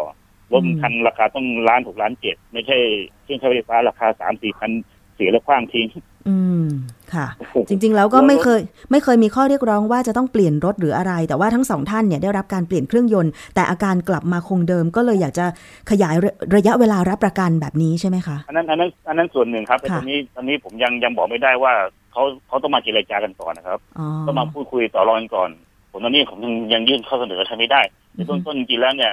[0.53, 2.77] รถอืมคันราคาต้องล้านหกล้านเจ็ดไม่ใช่
[3.23, 4.71] เครื่องใช้ไฟฟ้าราคาสามสี่พัน
[5.15, 5.87] เสียแล้วคว้างทิ้ง
[6.29, 6.67] อืม
[7.15, 7.27] ค่ะ
[7.69, 15.47] จริง ๆ แล้วก็ไม่เคย ไม่เคยมีข้อเรียกร้องว่าจะต้องเปลี่ยนรถหรืออะไร แต่ว่าทั้งสองท่านเนี่ยได้รับการเปลี่ยนเครื่องยนต์ แต่อาการกลับมาคงเดิมก็เลยอยากจะ
[15.91, 21.73] ขยายระระยะเวลารับประกันแบบนี้ใช่ไหมคะอันนั้นอันนั้นอันนั้นส่วนหนึ่งครับแต่ค่ะตอนนี้ตอนนี้ผมยังยังบอกไม่ได้ว่า
[22.13, 25.51] เขาเขาต้องมาเจรจากันก่อนนะครับอ๋อต้องมาพูดคุยต่อรองกันก่อน
[25.91, 27.81] ผมตอนนี้ผมยังยังยื่นข้อเสนอใช้ไม่ได้
[28.15, 29.13] ในอือฮึต้นต้นจริงๆแล้วเนี่ย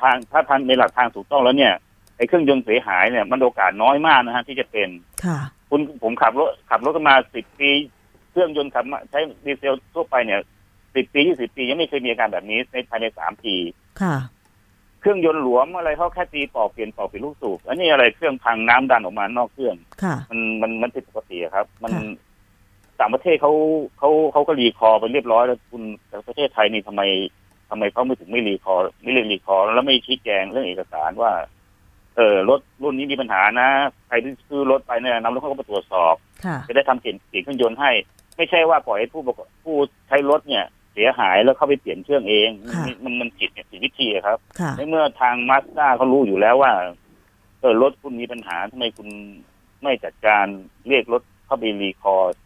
[0.00, 1.72] ทางถ้าทางในหลักทางถูกต้องแล้วเนี่ย
[2.16, 4.88] ไอ้เครื่องยนต์เสียหายเนี่ย มันโอกาสน้อยมากนะฮะที่จะเป็น
[5.24, 5.38] ค่ะ
[5.70, 7.70] คุณผมขับรถขับรถกันมาสิบปี
[8.30, 10.40] เครื่องยนต์ขับมาใช้ดีเซลทั่วไปเนี่ย
[10.94, 13.54] สิบปียี่สิบปียังไม่เคยมีอาการแบบนี้ในภายในสามปี
[14.02, 14.16] ค่ะ
[15.00, 22.02] เครื่องยนต์หลวมอะไรเขาแค่ตีปอกเปลี่ยนปอกเปลี่ยนลูกสูบอันนี้อะไรเครื่องพังน้ำดันออกมานอกเครื่องค่ะ มันมันมันผิดปกติอะครับ มันค่ะ
[23.00, 23.52] ต่างประเทศเขา
[23.98, 27.02] เขาเขาก็ recall ไปเรียบร้อยแล้วคุณแต่ประเทศไทยนี่ทำไม
[27.70, 31.32] ทำไมเขาไม่ถึงไม่ recall ไม่เรียน recall แล้วไม่ชี้แจงเรื่องเอกสารว่า
[32.16, 33.68] เออรถรุ่นนี้มีปัญหานะ
[34.06, 37.90] ใครที่ซื้อรถไปเนี่ยนำรถเขาก็มาตรวจสอบค่ะจะได้ทำเปลี่ยนเปลี่ยนเครื่องยนต์ให้
[38.36, 39.76] ไม่ใช่ว่าปล่อยให้ผู้ประกอบผู้
[40.08, 46.72] ใช้รถเนี่ยเสียหายแล้วเข้าไปเปลี่ยนเครื่องเองค่ะมันมันมันผิดเนี่ยผิดวิธีอะครับค่ะในเมื่อทางมาสด้าเขารู้อยู่แล้วว่า
[47.60, 49.08] เออรถคุณมีปัญหาทำไมคุณ
[49.82, 50.46] ไม่จัดการ
[50.88, 52.45] เรียกรถเข้าไปรีคอร์เช็คอืมอ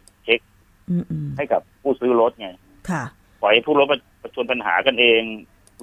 [1.37, 2.49] ให้กับผู้ซื้อรถไง
[2.89, 3.03] ค่ะ
[3.41, 5.21] ปล่อยให้ผู้รถประประชนปัญหากันเอง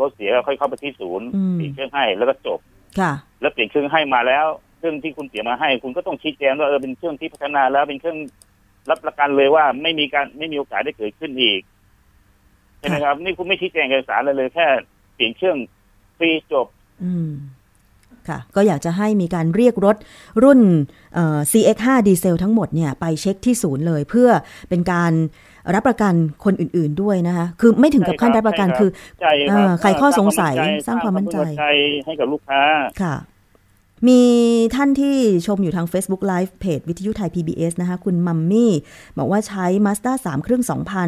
[0.01, 2.59] รถเสียก็ค่อยเข้าไปที่ศูนย์อืมเปลี่ยนเครื่องให้แล้วก็จบ
[3.01, 4.47] ค่ะ แล้วเปลี่ยนเครื่องให้มาแล้ว
[4.79, 8.19] เครื่องที่คุณเสียมาให้ คุณก็ต้องชี้แจงว่าเออเป็นเครื่องที่พัฒนาแล้วเป็นเครื่อง
[8.91, 11.61] รับประกันเลยว่าไม่มีการไม่มีโอกาสได้เกิดขึ้นอีก
[12.79, 14.67] ใช่ไหมครับ นี่คุณไม่ชี้แจงเอกสารเลยเลยแค่
[15.15, 15.59] เปลี่ยนเครื่อง
[16.19, 16.67] ฟรีจบ
[17.05, 17.31] อืม
[18.29, 19.97] ค่ะ ก็อยากจะให้มีการเรียกรถ
[20.43, 20.61] รุ่น
[21.15, 24.29] เอ่อ CX5 ดีเซลทั้งหมดเนี่ยไปเช็คที่ศูนย์เลย เพื่อ
[24.69, 25.13] เป็นการ
[25.75, 26.15] รับประกัน
[26.45, 30.55] คนอื่น ๆด้วยนะคะ คือไม่ถึงกับขั้นรับประกันใช่ครับคือใจเอ่อไขข้อสงสัย
[30.87, 31.69] สร้างความมั่นใจสร้งควา
[32.05, 32.61] มให้กับลูกค้า
[33.03, 33.15] ค่ะ
[34.07, 34.21] มี
[34.75, 38.73] ท่านที่ชมอยู่ทาง Facebook Live เพจวิทยุไทย PBS นะคะ คุณมัมมี่
[39.19, 40.63] บอกว่าใช้ Mazda 3เครื่อง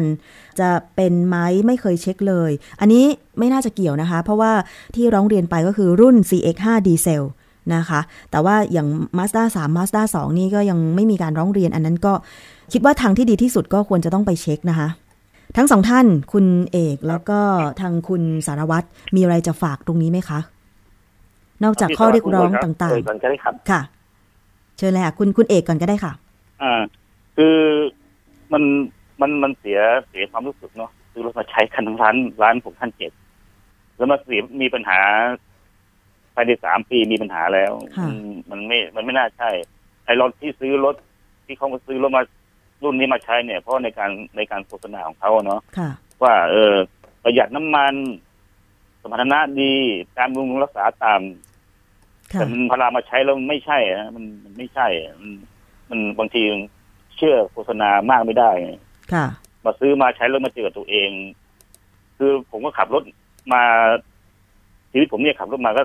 [0.07, 3.05] 2,000 จะเป็นไหมไม่เคยเช็คเลย อันนี้
[3.39, 4.51] ไม่น่าจะเกี่ยวนะคะ เพราะว่า
[4.95, 7.23] ที่ร้องเรียนไปก็คือรุ่น CX5 ดีเซล
[7.75, 7.99] นะคะ
[8.31, 12.13] แต่ว่าอย่าง Mazda 3 Mazda 2 นี่ก็ยังไม่มีการร้องเรียน อันนั้นก็
[12.73, 14.87] คิดว่าทางที่ดีที่สุดก็ควรจะต้องไปเช็คนะคะ
[15.57, 17.39] ทั้งสองท่านคุณเอกแล้วก็
[17.81, 20.39] ทางคุณสารวัตรมีอะไรจะฝากตรงนี้ไหมคะ
[21.63, 23.81] นอกจากข้อเรียกร้องต่างเอ่ยก่อนก็ได้ครับๆค่ะ
[24.77, 26.13] เชิญเลยค่ะคุณคุณเอกก่อนก็ได้ค่ะ
[26.61, 26.81] อ่า
[27.35, 27.55] คือ
[28.53, 28.63] มัน
[29.21, 33.11] มันมันเสียเสียความรู้สึกเนาะซื้อรถมาใช้คันทั้งร้านร้านผมท่านเจ็ด
[33.97, 34.99] แล้วมาเสียมีปัญหา
[36.35, 38.17] ภายในสามปีมีปัญหาแล้วค่ะมัน
[38.51, 39.49] มันไม่ มันไม่น่าใช่
[40.05, 40.95] ไอ้รถที่ซื้อรถ
[41.45, 42.23] ที่เขามาซื้อรถมา
[42.83, 45.89] รุ่นนี้มาใช้เนี่ย เพราะในการในการโฆษณาของเขาอะเนาะค่ะ
[46.23, 46.73] ว่า เออ
[47.23, 47.93] ประหยัดน้ำมัน
[49.01, 49.73] สมรรถนะดี
[50.17, 51.50] การบำรุงรักษาตามค่ะ
[52.39, 55.31] แต่มันพอเรามาใช้แล้วมันไม่ใช่อะมันมันไม่ใช่อะมัน
[55.89, 56.41] มันบางที
[57.17, 58.71] เชื่อโฆษณามากไม่ได้ไง
[59.13, 59.25] ค่ะ
[59.65, 61.09] มาซื้อมาใช้แล้วมาเจอตัวเอง
[62.17, 63.03] คือผมก็ขับรถ
[63.53, 63.63] มา
[64.91, 65.83] ชีวิตผมเนี่ยขับรถมาก็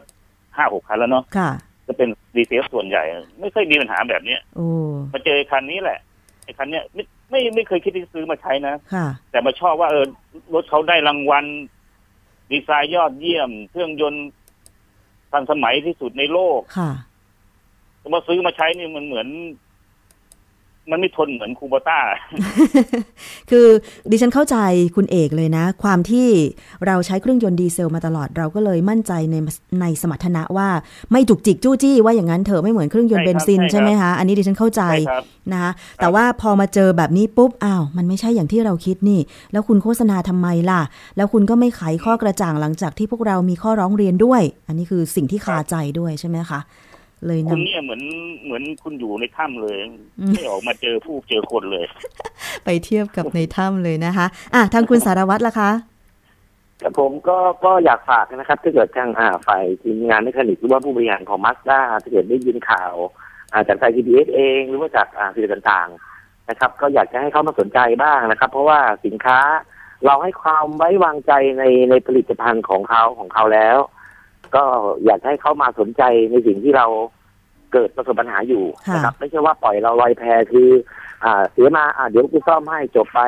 [0.57, 1.51] ห้าหกคันแล้วเนาะค่ะ
[1.87, 3.05] จะเป็นดีเซลส่วนใหญ่
[3.41, 4.69] ไม่เคยมีปัญหาแบบเนี้ยโอ้
[5.13, 5.99] มาเจอไอ้คันนี้แหละ
[6.45, 10.05] ไอ้คันเนี้ยไม่ไม่ไม่เคยคิดที่จะซื้อมาใช้นะค่ะ แต่มาชอบว่าเออ
[10.55, 11.45] รถเขาได้รางวัล
[12.53, 14.29] ดีไซน์ยอดเยี่ยม เครื่องยนต์
[15.37, 16.91] ทันสมัยที่สุดในโลก ค่ะ
[18.15, 19.29] มาซื้อมาใช้นี่มันเหมือน
[20.91, 21.99] มันไม่ทนเหมือนคูโบต้า
[23.51, 23.67] คือ
[24.11, 24.57] ดิฉันเข้าใจ
[24.97, 26.29] คุณเอกเลยนะ ความที่
[26.87, 29.37] เราใช้เครื่องยนต์ดีเซลมาตลอดเราก็เลยมั่นใจใน
[29.81, 30.69] ในสมรรถนะว่า
[31.13, 35.23] ไม่จุกจิกจู้จี้ว่าอย่างนั้นเถอะไม่เหมือนเครื่องยนต์ใช่เบครับนซินใช่ครับใช่ไหมคะอันนี้ดิฉันเข้าใจใช่ครับ
[35.53, 39.21] นะคะแต่ว่าพอมาเจอแบบนี้ปุ๊บอ้าวมันไม่ใช่อย่างที่เราคิดนี่
[39.53, 40.83] แล้วคุณโฆษณาทำไมล่ะ
[41.17, 46.61] แล้วคุณก็ไม่ไขข้อกระจ่างหลังจากที่พวกเรามีข้อร้องเรียนด้วย อันนี้คือสิ่งที่คาใจด้วยใช่ไหมคะ
[47.25, 48.03] เลยนำคุณเนี่ยเหมือน
[48.45, 49.77] เหมือนคุณอยู่ในถ้ำเลย
[50.21, 51.87] อืมไม่ออกมาเจอผู้เจอคนเลย
[52.65, 55.71] ไปเทียบกับในถ้ำเลยนะคะ อะทางคุณสารวัตรล่ะคะ
[56.81, 62.93] แต่ผมก็ก็อยากฝากนะครับ ถ้าเกิดทางอ่าฝ่ายทีมงานเมคานิกหรือว่าผู้บริหารของมาสด้าถ้าเกิดได้ยินข่าว
[63.53, 69.39] อ่าจากไทยทีบีเอสเองหรือว่าจากอ่าสื่อต่างๆนะครับ ก็อยากจะให้เขามาสนใจบ้างนะครับ เพราะว่าสินค้า
[70.05, 73.79] เราให้ความไว้วางใจในในผลิตภัณฑ์ของเขาของเขาแล้ว
[74.57, 74.65] ก็
[75.05, 76.87] อยากให้เขามาสนใจในสิ่งที่เรา
[77.73, 78.65] เกิดประสบปัญหาอยู่
[78.95, 80.69] นะครับ ไม่ใช่ว่าปล่อยเราลอยแพคือ
[81.25, 83.21] อ่าเสียมาอ่าเดี๋ยวกูซ่อมให้จบไป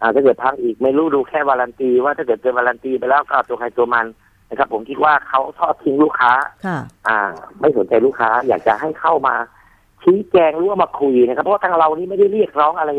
[0.00, 4.06] อ่าถ้าเกิดพังอีกไม่รู้ดูแค่วารันตี ว่าถ้าเกิดเกินวารันตีไปแล้วก็ตัวใครตัวมัน
[4.50, 6.32] นะครับ ผมคิดว่าเขาทอดทิ้งลูกค้า
[6.66, 7.18] ค่ะอ่า
[7.60, 9.34] ไม่สนใจลูกค้า อยากจะให้เข้ามา
[10.02, 12.90] ชี้แจงหรือว่ามาคุยนะครับ เพราะว่าทางเรานี่ไม่ได้เรียกร้องอะไร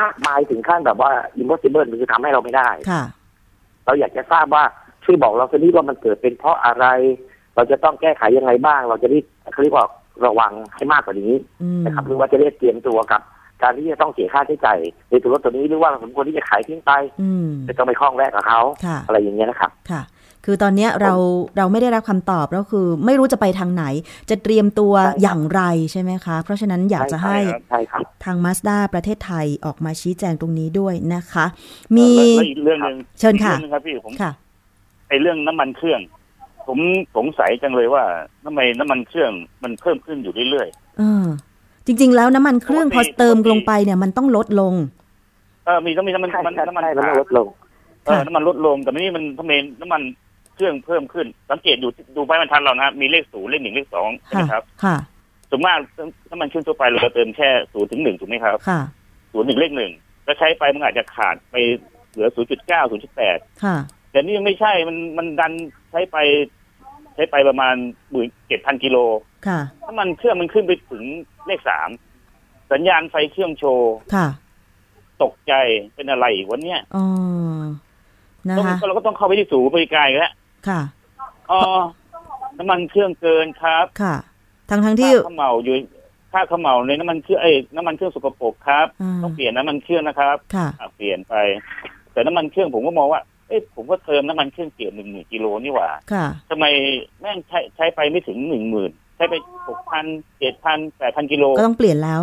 [0.00, 3.02] มากมายถึงขั้นแบบว่า impossible คือทำให้เราไม่ได้ค่ะ
[3.84, 4.64] เราอยากจะทราบว่า
[5.06, 6.86] ช่วยบอกเราสักนิดว่ามันเกิดเป็นเพราะอะไร
[7.56, 9.18] เราจะต้องแก้ไขยังไงบ้าง เราจะได้
[9.52, 9.86] เขาเรียกว่า
[10.26, 13.20] ระวังให้มากกว่านี้อืมนะครับหรือว่าจะได้เตรียมตัวกับ
[13.62, 14.78] การที่จะต้องเสียค่าใช้จ่าย
[15.10, 16.92] ในตัวรถตัวนี้หรือว่าเราสมควรที่จะขายทิ้งไป
[17.22, 20.02] อืมไม่ต้องไปคล้องแรกกับเขาค่ะอะไรอย่างเงี้ยนะครับค่ะ
[20.44, 21.14] คือตอนเนี้ยเรา
[21.56, 23.84] เราไม่ได้รับคำตอบแล้วคือ ไม่รู้จะไปทางไหน
[24.30, 27.38] จะเตรียมตัวใช่ครับอย่างไรใช่ไหมคะ เพราะฉะนั้นอยากจะให้
[27.68, 31.46] ใช่ครับทาง Mazda ประเทศไทยออกมาชี้แจงตรงนี้ด้วยนะคะ
[31.96, 34.30] มีแล้วแล้วอีกเรื่องหนึ่งเชิญค่ะอีกเรื่องหนึงครับพี่ผมค่ะ
[35.08, 36.00] ไอ้เรื่องน้ำมันเครื่อง
[36.66, 36.78] ผม
[37.16, 38.04] สงสัยจังเลยว่า
[38.44, 41.26] ทำไมน้ำมันเครื่องมันเพิ่มขึ้นอยู่เรื่อยเออ
[41.86, 47.46] จริง ๆ แล้วน้ำมันเครื่องปกติพอเติมปกติลงไปเนี่ยมันต้องลดลงๆเออมีต้องมีน้ำมันใช่มันใช่น้ำมันใช่มันขาลดลง
[48.04, 50.02] เออน้ำมันลดลงแต่ไม่นี่มันทำไมน้ำมัน
[50.54, 54.96] เครื่องเพิ่มขึ้น สังเกตดูดูไปมันทันเรานะมีเลขศูนย์เลขหนึ่งเลขสองใช่ไหมค่ะครับ ค่ะ
[55.50, 55.78] ส่วนมาก
[56.30, 58.80] น้ำมันเครื่องทั่วไปเราเติมแค่ศูนย์ถึงหนึ่งถูกไหมครับค่ะ
[59.32, 59.92] ศูศูนย์หนึ่งเลขหนึ่ง
[60.24, 61.56] แล้วใช้ไปมันอาจจะขาดไป
[62.10, 63.76] เหลือศูนย์จุดเก้าศูนย์จุดแปดค่ะ
[64.16, 65.52] แต่นี่ยังไม่ใช่มันมันดัน
[65.90, 66.16] ใช้ไป
[67.14, 67.74] ใช้ไปประมาณ
[68.10, 68.96] หมื่นเจ็ดพันกิโล
[69.46, 71.04] ค่ะถ้ามันเครื่องมันขึ้นไปถึง
[71.46, 71.88] เลขสาม
[72.72, 74.26] สัญญาณไฟเครื่องโชว์ค่ะ
[75.22, 75.52] ตกใจ
[75.94, 77.04] เป็นอะไรอีกวันเนี้ยอ๋อ
[78.48, 80.32] นะต้องคะเราก็ต้องเข้าไปที่ศูนย์บริการอีกแล้ว
[80.68, 80.80] ค่ะ
[81.50, 81.60] อ๋อ
[82.58, 84.14] น้ำมันเครื่องเกินครับ ค่ะ
[84.70, 85.74] ทั้งทั้งที่ค่าเขมเหาอยู่
[86.32, 91.34] ค่าเขมเหาในน้ำมันเครื่องเอ้ยน้ำมันเครื่องสกปรกครับอ่าต้องเปลี่ยนน้ำมันเครื่องนะครับค่ะอะเปลี่ยนไป
[92.12, 96.66] แต่น้ำมันเครื่องผมก็มองว่า เอ้ยผมก็เติมน้ำมันเครื่องเกียร์หนึ่งหมื่นกิโลนี่หว่าค่ะทำไม
[97.20, 99.34] แม่งใช้ใช้ไปไม่ถึงหนึ่งหมื่นใช้ไป
[99.68, 100.04] หกพัน
[100.38, 102.22] เจ็ดพันแปดพันกิโลก็ต้องเปลี่ยนแล้ว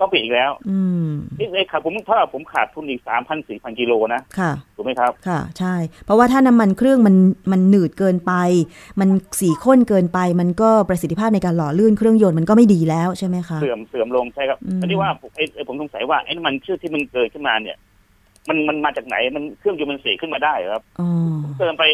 [0.00, 7.16] ต้องเปลี่ยนอีกแล้ว อืมนี่เลยครับผมถ้าผมขาดทุนอีกสามพันสี่พันกิโลนะค่ะถูกไหมครับ ค่ะ ใช่ เพราะว่าถ้าน้ำมันเครื่องมัน
[7.52, 8.32] มันหนืดเกินไป
[9.00, 9.08] มัน
[9.40, 17.76] สีข้นเกินไป มันก็ประสิทธิภาพในการหล่อลื่นเครื่องยนต์มันก็ไม่ดีแล้วใช่ไหมคะเสื่อมเสื่อมลงใช่ครับอืมอันนี้ว่าผมไอ้ไอ้ผมสงสัยว่าไอ้น้ำมันเครื่องที่มันเกิดขึ้นมาเนี่ย
[18.48, 21.08] มันมันมาจากไหนมันเครื่องยนต์มันเสียขึ้นมาได้เหรอครับอ๋อ
[21.58, 21.84] เติมไป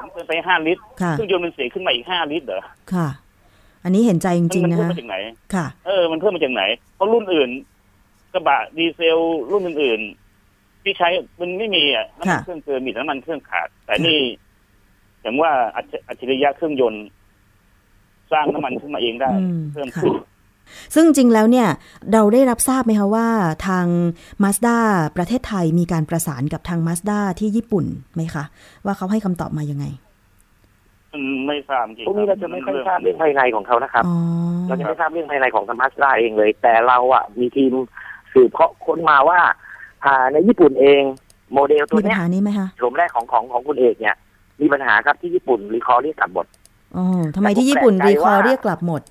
[0.00, 2.62] ผมเติมไปห้าลิตรค่ะ เครื่องยนต์มันเสียขึ้นมาอีกห้าลิตรเหรอ
[2.92, 3.08] ค่ะ
[3.84, 5.16] อันนี้เห็นใจจริง มัๆ นะเพิ่มคะมาจากไหน
[5.54, 6.62] ค่ะ เออ มันเพิ่มมาจากไหน
[6.94, 7.50] เพราะรุ่นอื่น
[8.32, 9.18] กระบะดีเซล
[9.50, 11.08] รุ่นอื่นๆที่ใช้
[11.40, 14.20] มันไม่มีอะน้ำมันค่ะ เครื่องเกินมีแต่น้ำมันเครื่องขาด แต่นี่
[15.22, 17.04] อย่างว่าอัจฉอัจฉริยะเครื่องยนต์
[18.32, 20.12] สร้างน้ำมันขึ้นมาเองได้ อืมเพิ่มค่ะ ขึ้น
[20.94, 21.68] ซึ่งจริงแล้วเนี่ย
[22.12, 23.26] เราได้รับทราบไหมคะว่า
[23.66, 23.86] ทาง
[24.42, 24.76] Mazda
[25.16, 28.44] ประเทศไทยมีการประสานกับทาง Mazda ที่ญี่ปุ่นไหมคะ
[28.84, 29.84] ว่าเขาให้คำตอบมายังไง
[31.14, 34.16] อืมไม่ทราบจริงพวกนี้เราจะไม่ค่อยทราบเรื่องภายในของเขานะครับอ๋อ
[34.68, 37.72] เราจะไม่ทราบเรื่องภายในของธรรมัสดาเองเลย แต่เราอะมีทีม
[38.32, 39.40] สืบเขาค้นมาว่า
[40.04, 41.02] อ่าในญี่ปุ่นเอง
[41.52, 44.16] โมเดลตัมีวปัญเนี้ยหานี้ไหมคะโฉมแรกของของของคุณเอกเนี่ย
[44.60, 46.46] มีปัญหาครับที่ญี่ปุ่นรีคอร์เรียกกลับหมด
[46.96, 49.02] อ๋อทำไมที่ญี่ปุ่นแต่ผมรีแปลกใจคอร์ว่าเรียกกลับหมด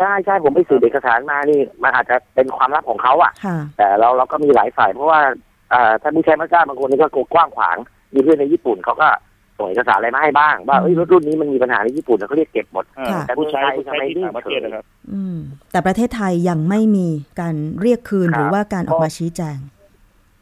[0.00, 5.20] ใช่ใช่ผมไปสืบเอกสารมานี่มันอาจจะเป็นความลับของเขาอะ ค่ะ แต่เราเราก็มีหลายฝ่ายเพราะว่า
[5.72, 7.76] อ่าถ้าผู้ใช้มาสด้าบางคนนี่ก็กว้างขวาง
[8.14, 9.08] มีเพื่อนในญี่ปุ่นเขาก็
[9.56, 15.36] ส่งเอกสารอะไรมาให้บ้าง ว่าเอ้ยรถรุ่นนี้มันมีปัญหาในญี่ปุ่นแล้วเขาเรียกเก็บหมด เออค่ะ แต่ผู้ใช้แต่ผู้ใช้ที่ทำไมต่างประเทศนะครับ อืม
[15.72, 17.08] แต่ประเทศไทยยังไม่มี
[17.40, 19.58] การเรียกคืนครับ หรือว่าการออกมาชี้แจง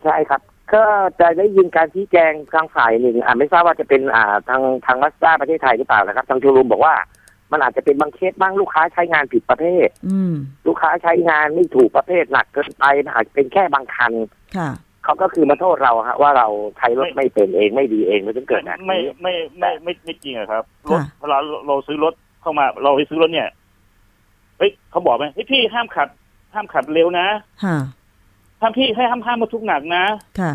[0.05, 0.40] ใช่ครับ
[0.75, 0.85] ก็
[1.21, 6.94] จะได้ยินการชี้แจงทางฝ่ายหนึ่งอ่าไม่ทราบว่าจะเป็นอ่าทางทางมาสด้าประเทศไทยหรือเปล่านะครับ ทางชูรูมบอกว่า
[7.52, 10.34] มันอาจจะเป็นบางเคสบ้างลูกค้าใช้งานผิดประเภทอืม
[10.66, 14.12] ลูกค้าใช้งานไม่ถูกประเภทหนักเกินไปมันอาจจะเป็นแค่บางคัน
[14.56, 14.70] ค่ะ
[15.04, 23.48] เขาก็คือมาโทษเราฮะว่าเราใช้รถไม่เป็นเองไม่ดีเองมันถึงเกิดแบบไม่นี้ไม่ไม่ไม่ไม่จริงอะครับรถค่ะเวลาเราซื้อรถเข้ามา เราไปซื้อรถเนี่ย
[24.58, 26.08] เฮ้ยเขาบอกไหมเฮ้ยพี่ห้ามขับ
[26.54, 27.26] ห้ามขับเร็วนะ
[27.64, 27.76] ค่ะ
[28.61, 30.04] ห้ามพี่ให้ห้ามห้ามมาทุกหนักนะ
[30.40, 30.52] ค่ะ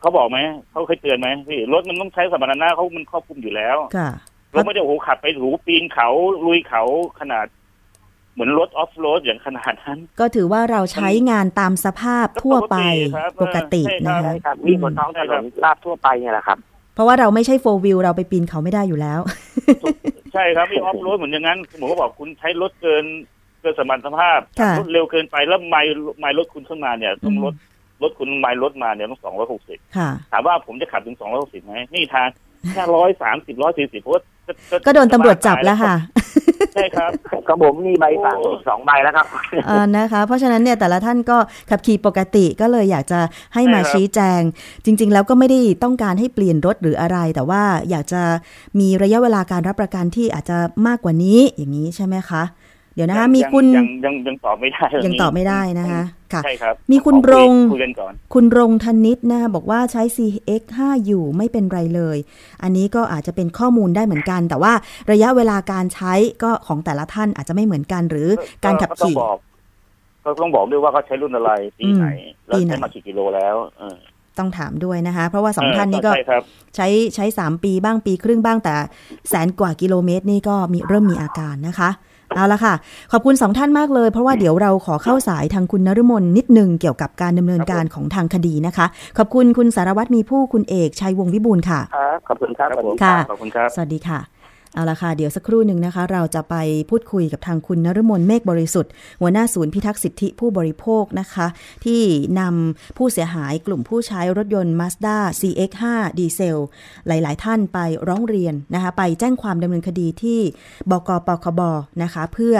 [0.00, 0.38] เขาบอกไหม
[0.70, 4.10] เขาเคยเตือนไหมพี่รถมันต้องใช้สมรรถนะเขามันครอบคลุมอยู่แล้วค่ะ
[4.56, 6.08] เราไม่ได้โอ้โหขับไปถูปีนเขา
[6.46, 6.82] ลุยเขา
[7.20, 7.46] ขนาด
[8.32, 12.76] เหมือนรถออฟโรดอย่างขนาดนั้น ก็ถือว่าเราใช้งานตามสภาพทั่วไป
[13.40, 16.58] ปปกกติติครับนะใช่คะครับวิ่งบนท้องถนนลาบทั่วไปเนี่ยแหละครับ
[16.94, 19.20] เพราะว่าเราไม่ใช่โฟวิลเราไปปีนเขาไม่ได้อยู่แล้ว
[20.32, 23.04] ใช่ครับพี่ออฟโรดเหมือนอย่างนั้นผมก็บอกคุณใช้รถเกิน
[23.60, 27.54] เกินสมรรถภาพค่ะรถเร็วเกินไปแล้วไมล์ไมล์รถคุณขึ้นมาเนี่ยต้องอืมรถ
[28.02, 32.28] รถคุณไมล์รถมาเนี่ยต้องสองร้อยหกสิบค่ะถามว่าผมจะขับถึงสองร้อยหกสิบไหมนี่ทาง
[32.72, 34.35] แค่ร้อยสามสิบร้อยสี่สิบเพราะว่าจะจะ
[34.86, 35.94] ก็โดนตำรวจจับแล้วค่ะ
[36.74, 37.10] ใช่ครับ
[37.48, 39.26] ก็ผมมีใบสั่งสองใบแล้วครับ
[39.66, 41.38] เออนะคะ เพราะฉะนั้นเนี่ยแต่ละท่านก็
[41.70, 43.20] ขับขี่ปกติก็เลยอยากจะ
[43.54, 44.40] ให้มาใช่ครับชี้แจง
[44.84, 48.22] จริง ๆ แล้วก็ไม่ได้ต้องการให้เปลี่ยนรถหรืออะไร แต่ว่าอยากจะ
[48.78, 52.42] มีระยะเวลาการรับประกันที่อาจจะมากกว่านี้อย่างนี้ใช่ไหมคะ
[52.96, 62.18] เดี๋ยวนะคะยังมีคุณยังยังยังตอบไม่ได้เรื่ยังตอบไม่ได้นะคะค่ะใช่ครับมีคุณขอคุยรงคุยกันก่อนคุณรงธนิตนะคะบอกว่าใช้ CX5 อยู่ไม่เป็นไรเลย
[62.62, 64.72] อันนี้ก็อาจจะเป็นข้อมูลได้เหมือนกัน แต่ว่า
[65.12, 68.28] ระยะเวลาการใช้ก็ของแต่ละท่านอาจจะไม่เหมือนกันหรือ
[68.64, 69.36] การขับขี่ก็ต้องบอก
[70.24, 73.96] ก็ต้องบอกด้วยว่าเขาใช้รุ่นอะไรปีไหนอืมแล้วปีไหนใช้มากี่กิโลแล้วเออ
[74.38, 76.42] ต้องถามด้วยนะคะ เพราะว่าสองท่านนี้ก็ใช่ครับ
[76.76, 78.74] ใช้ใช้สามปีบ้างปีครึ่งบ้างแต่
[79.28, 81.90] แสนกว่ากิโลเมตรนี่ก็มีเริ่มมีอาการนะคะ
[82.34, 82.74] เอาละค่ะ
[83.12, 88.86] ขอบคุณสองท่านมากเลย เพราะว่าเดี๋ยวเราขอเข้าสายทางคุณนฤมลนิดหนึ่งเกี่ยวกับการดำเนินการของทางคดีนะคะ
[89.18, 94.35] ขอบคุณคุณสารวัตรมีผู้คุณเอกชัยวงศ์วิบูลย์ค่ะครับขอบคุณครับครับผมค่ะ ขอบคุณครับ สวัสดีค่ะ
[94.76, 96.56] เอาละค่ะ เดี๋ยวสักครู่หนึ่งนะคะ เราจะไป
[96.90, 101.46] พูดคุยกับทางคุณนฤมลเมฆบริสุทธิ์ หัวหน้าศูนย์พิทักษ์สิทธิผู้บริโภคนะคะ
[101.84, 102.02] ที่
[102.40, 105.82] นำผู้เสียหายกลุ่มผู้ใช้รถยนต์ Mazda CX5
[106.18, 106.58] ดีเซล
[107.06, 107.78] หลาย ๆ ท่านไป
[108.08, 110.40] ร้องเรียนนะคะ ไปแจ้งความดำเนินคดีที่
[110.90, 111.60] บกปคบ
[112.02, 112.56] นะคะ เพื่อ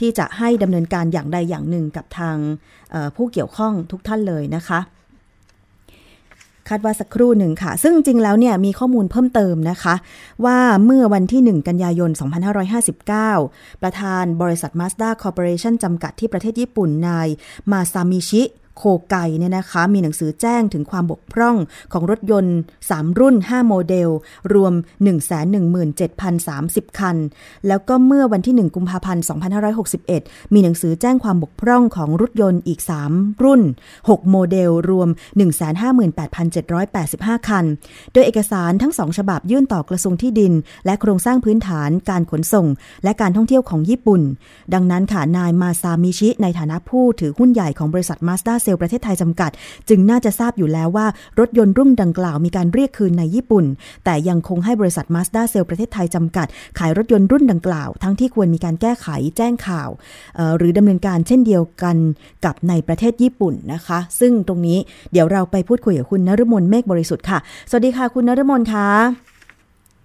[0.00, 2.36] ที่จะให้ดำเนินการอย่างใดอย่างหนึ่งกับทาง
[3.16, 4.80] ผู้เกี่ยวข้องทุกท่านเลยนะคะ
[6.68, 9.94] คาดว่าสักครู่หนึ่งค่ะ ซึ่งจริงแล้วเนี่ยมีข้อมูลเพิ่มเติมนะคะ
[10.44, 12.10] ว่าเมื่อวันที่ 1 กันยายน
[13.16, 17.28] 2559 ประธานบริษัท Mazda Corporation จำกัดที่ประเทศญี่ปุ่นนาย
[17.70, 18.42] มาซามิชิ
[18.76, 21.56] โคไกเนี่ยนะคะ มีหนังสือแจ้งถึงความบกพร่อง
[21.92, 22.56] ของรถยนต์
[22.88, 24.08] 3 รุ่น 5 โมเดล
[24.54, 24.72] รวม
[25.80, 27.16] 117,030 คัน
[27.66, 29.24] แล้วก็เมื่อวันที่ 1 กุมภาพันธ์
[29.88, 32.80] 2561 มีหนังสือแจ้งความบกพร่องของรถยนต์อีก
[33.12, 33.62] 3 รุ่น
[33.98, 35.08] 6 โมเดล รวม
[35.88, 37.64] 158,785 คัน
[38.12, 40.52] โดยเอกสารทั้งสองฉบับยื่นต่อกระทรวงที่ดิน
[40.86, 42.66] และโครงสร้างพื้นฐานการขนส่ง
[43.04, 44.22] และการท่องเที่ยวของญี่ปุ่น
[44.74, 49.50] ดังนั้นค่ะนายมาซามิชิในฐานะผู้ถือหุ้นใหญ่ของบริษัทมาสด้าเซลประเทศไทยจำกัด
[49.88, 51.06] จึงน่าจะทราบอยู่แล้วว่า
[51.38, 53.64] รถยนต์รุ่นดังกล่าวมีการเรียกคืนในญี่ปุ่น
[54.04, 56.46] แต่ยังคงให้บริษัทมาสด้าเซลประเทศไทยจำกัด
[56.78, 59.88] ขายรถยนต์รุ่นดังกล่าว ทั้งที่ควรมีการแก้ไขแจ้งข่าว
[60.56, 61.96] หรือดำเนินการเช่นเดียวกัน
[62.44, 64.78] กับในประเทศญี่ปุ่นนะคะ ซึ่งตรงนี้
[65.12, 67.38] เดี๋ยวเราไปพูดคุยกับคุณนฤมลเมฆบริสุทธิ์ค่ะ
[67.70, 69.23] สวัสดีค่ะ คุณนฤมลค่ะ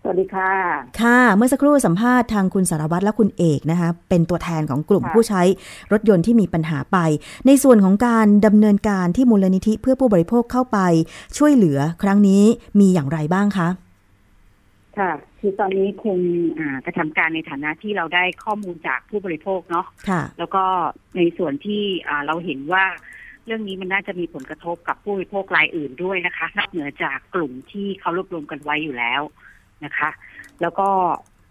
[0.01, 0.53] สวัสดีค่ะ
[1.01, 5.41] ค่ะ เมื่อสักครู่สัมภาษณ์ทางคุณสารวัตรและคุณเอกนะคะ เป็นตัวแทนของกลุ่มค่ะผู้ใช้
[5.91, 6.97] รถยนต์ที่มีปัญหาไป
[7.47, 10.79] ในส่วนของการดำเนินการที่มูลนิธิเพื่อผู้บริโภคเข้าไป
[11.37, 12.43] ช่วยเหลือครั้งนี้
[12.79, 13.69] มีอย่างไรบ้างคะ
[14.97, 16.17] ค่ะ คือตอนนี้คง
[16.59, 20.63] อ่ากระทำการในฐานะที่เราได้ข้อมูลจากผู้บริโภคเนาะค่ะ แล้วก็
[21.17, 22.85] ในส่วนที่อ่าเราเห็นว่า
[23.45, 29.23] เรื่องนี้มันน่าจะมีผลกระทบกับผู้บริโภครายอื่นด้วยนะคะนอกเหนือจากกลุ่มที่เขารวบรวมกันไว้อยู่แล้ว
[29.85, 30.09] นะคะ
[30.61, 30.87] แล้วก็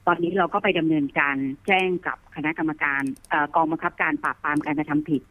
[0.07, 3.03] ตอนนี้เราก็ไปดำเนินการแจ้งกับคณะกรรมการ
[3.33, 5.23] อกองบังคับการปราบปรามการกระทำผิด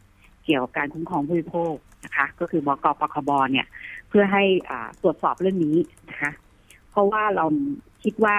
[0.46, 1.76] เกี่ยวกับการคุ้มครองผู้บริโภค
[2.06, 3.68] นะคะ ก็คือบกปคบเนี่ย
[4.10, 4.44] เพื่อให้
[5.02, 5.78] ตรวจสอบเรื่องนี้
[6.10, 6.32] นะคะ
[6.92, 7.46] เพราะว่าเรา
[8.04, 8.38] คิดว่า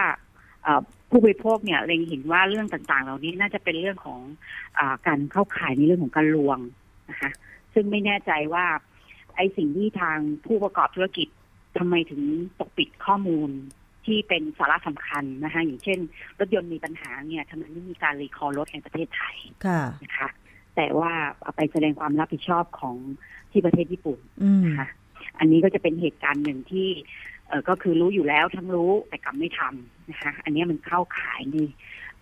[1.11, 4.21] ผู้บริโภคเนี่ยเล็งเห็นว่าเรื่องต่างๆ เหล่านี้น่าจะเป็นเรื่องของ
[4.79, 6.59] อการเข้าข่ายในเรื่องของการลวง
[7.11, 7.31] นะคะ
[7.75, 8.67] ซึ่งไม่แน่ใจว่า
[9.37, 11.29] ไอ้สิ่งที่ทางผู้ประกอบธุรกิจ
[11.79, 12.23] ทำไมถึง
[12.59, 13.51] ปกปิดข้อมูล
[14.07, 15.99] ที่เป็นสาระสำคัญนะคะอย่างเช่น
[16.39, 19.37] รถยนต์มีปัญหาเนี่ยทำไมไม่มีการรีคอร์รถในประเทศไทย
[19.67, 20.29] ค่ะนะคะ
[20.77, 22.97] แต่ว่าเอาไปแสดงความรับผิดชอบของ
[23.53, 24.89] ที่ประเทศญี่ปุ่นอืมนะคะ
[25.39, 26.89] อันนี้ก็จะเป็นเหตุการณ์หนึ่งที่
[27.49, 31.57] เออก็คือรู้อยู่แล้วทั้งรู้แต่กลับไม่ทำนะคะอันนี้มันเข้าข่ายใน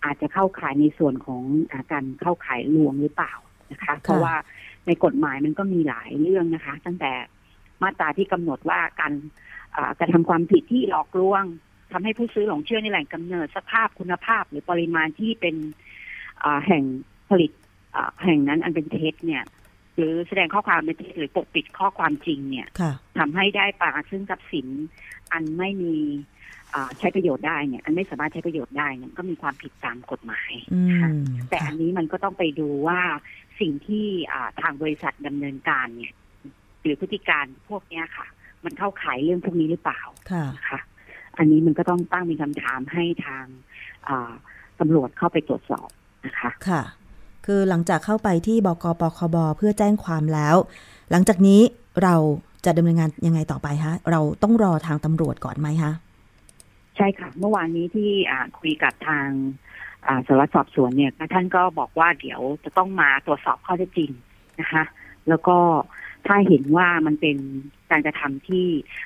[0.03, 3.33] อาจจะเข้าข่ายในส่วนของอาการเข้าข่ายลวงหรือเปล่า
[3.71, 4.35] นะคะ เพราะว่า
[4.87, 7.11] ในกฎหมายมันก็มีหลายเรื่องนะคะ ตั้งแต่
[7.81, 9.13] มาตราที่กำหนดว่าการ
[9.75, 11.43] อ่ากระทำความผิดที่หลอกลวง
[11.91, 15.55] ทำให้ผู้ซื้อหลงเชื่อในแหล่งกำเนิดสภาพคุณภาพ หรือปริมาณที่เป็น
[16.43, 16.83] อ่าแห่ง
[17.29, 17.51] ผลิต
[17.95, 19.43] อ่าแห่งนั้นอันเป็นเท็จเนี่ย
[19.97, 24.67] หรือแสดงข้อความเป็นเท็จหรือปกปิดข้อความจริงเนี่ยค่ะทำให้ได้ปราศซึ่งทรัพย์สิน
[25.31, 25.95] อันไม่มี
[26.73, 30.81] อ่าใช้ประโยชน์ได้เนี่ย อันไม่สามารถใช้ประโยชน์ได้เนี่ยก็มีความผิดตามกฎหมายอื
[31.13, 31.17] ม
[31.49, 33.01] แต่ค่ะอันนี้มันก็ต้องไปดูว่า
[33.59, 36.13] สิ่งที่อ่าทางบริษัทดำเนินการเนี่ย
[36.83, 38.27] หรือพฤติการพวกเนี้ยค่ะ
[38.65, 40.79] มันเข้าขายเรื่องพวกนี้หรือเปล่าค่ะนะคะ
[41.37, 43.45] อันนี้มันก็ต้องตั้งเป็นคำถามให้ทาง
[44.07, 44.31] อ่า
[44.79, 45.89] ตำรวจเข้าไปตรวจสอบ
[46.25, 46.81] นะคะค่ะ
[47.45, 50.55] คือหลังจากเข้าไปที่บกปคบเพื่อแจ้งความแล้ว
[51.11, 51.61] หลังจากนี้
[52.03, 52.15] เรา
[52.65, 55.91] จะดำเนินงานยังไงต่อไปคะเราต้องรอทางตำรวจก่อนไหมคะ
[56.95, 59.27] ใช่ค่ะ เมื่อวานนี้ที่อ่าคุยกับทาง
[60.07, 64.11] อ่าสารวัตรสอบสวนเนี่ยท่านก็บอกว่าเดี๋ยวจะต้องมาตรวจสอบข้อเท็จจริง
[64.59, 64.83] นะคะ
[65.29, 65.57] แล้วก็
[66.27, 67.37] ถ้าเห็นว่ามันเป็น
[67.91, 68.65] การกระทำที่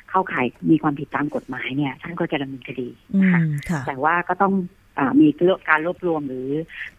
[0.10, 4.54] เข้าข่ายมีความผิดตามกฎหมายเนี่ย ท่านก็จะดำเนินคดีอืนะคะมค่ะแต่ว่าก็ต้อง
[4.98, 5.28] อามี
[5.70, 6.50] การรวบรวมหรือ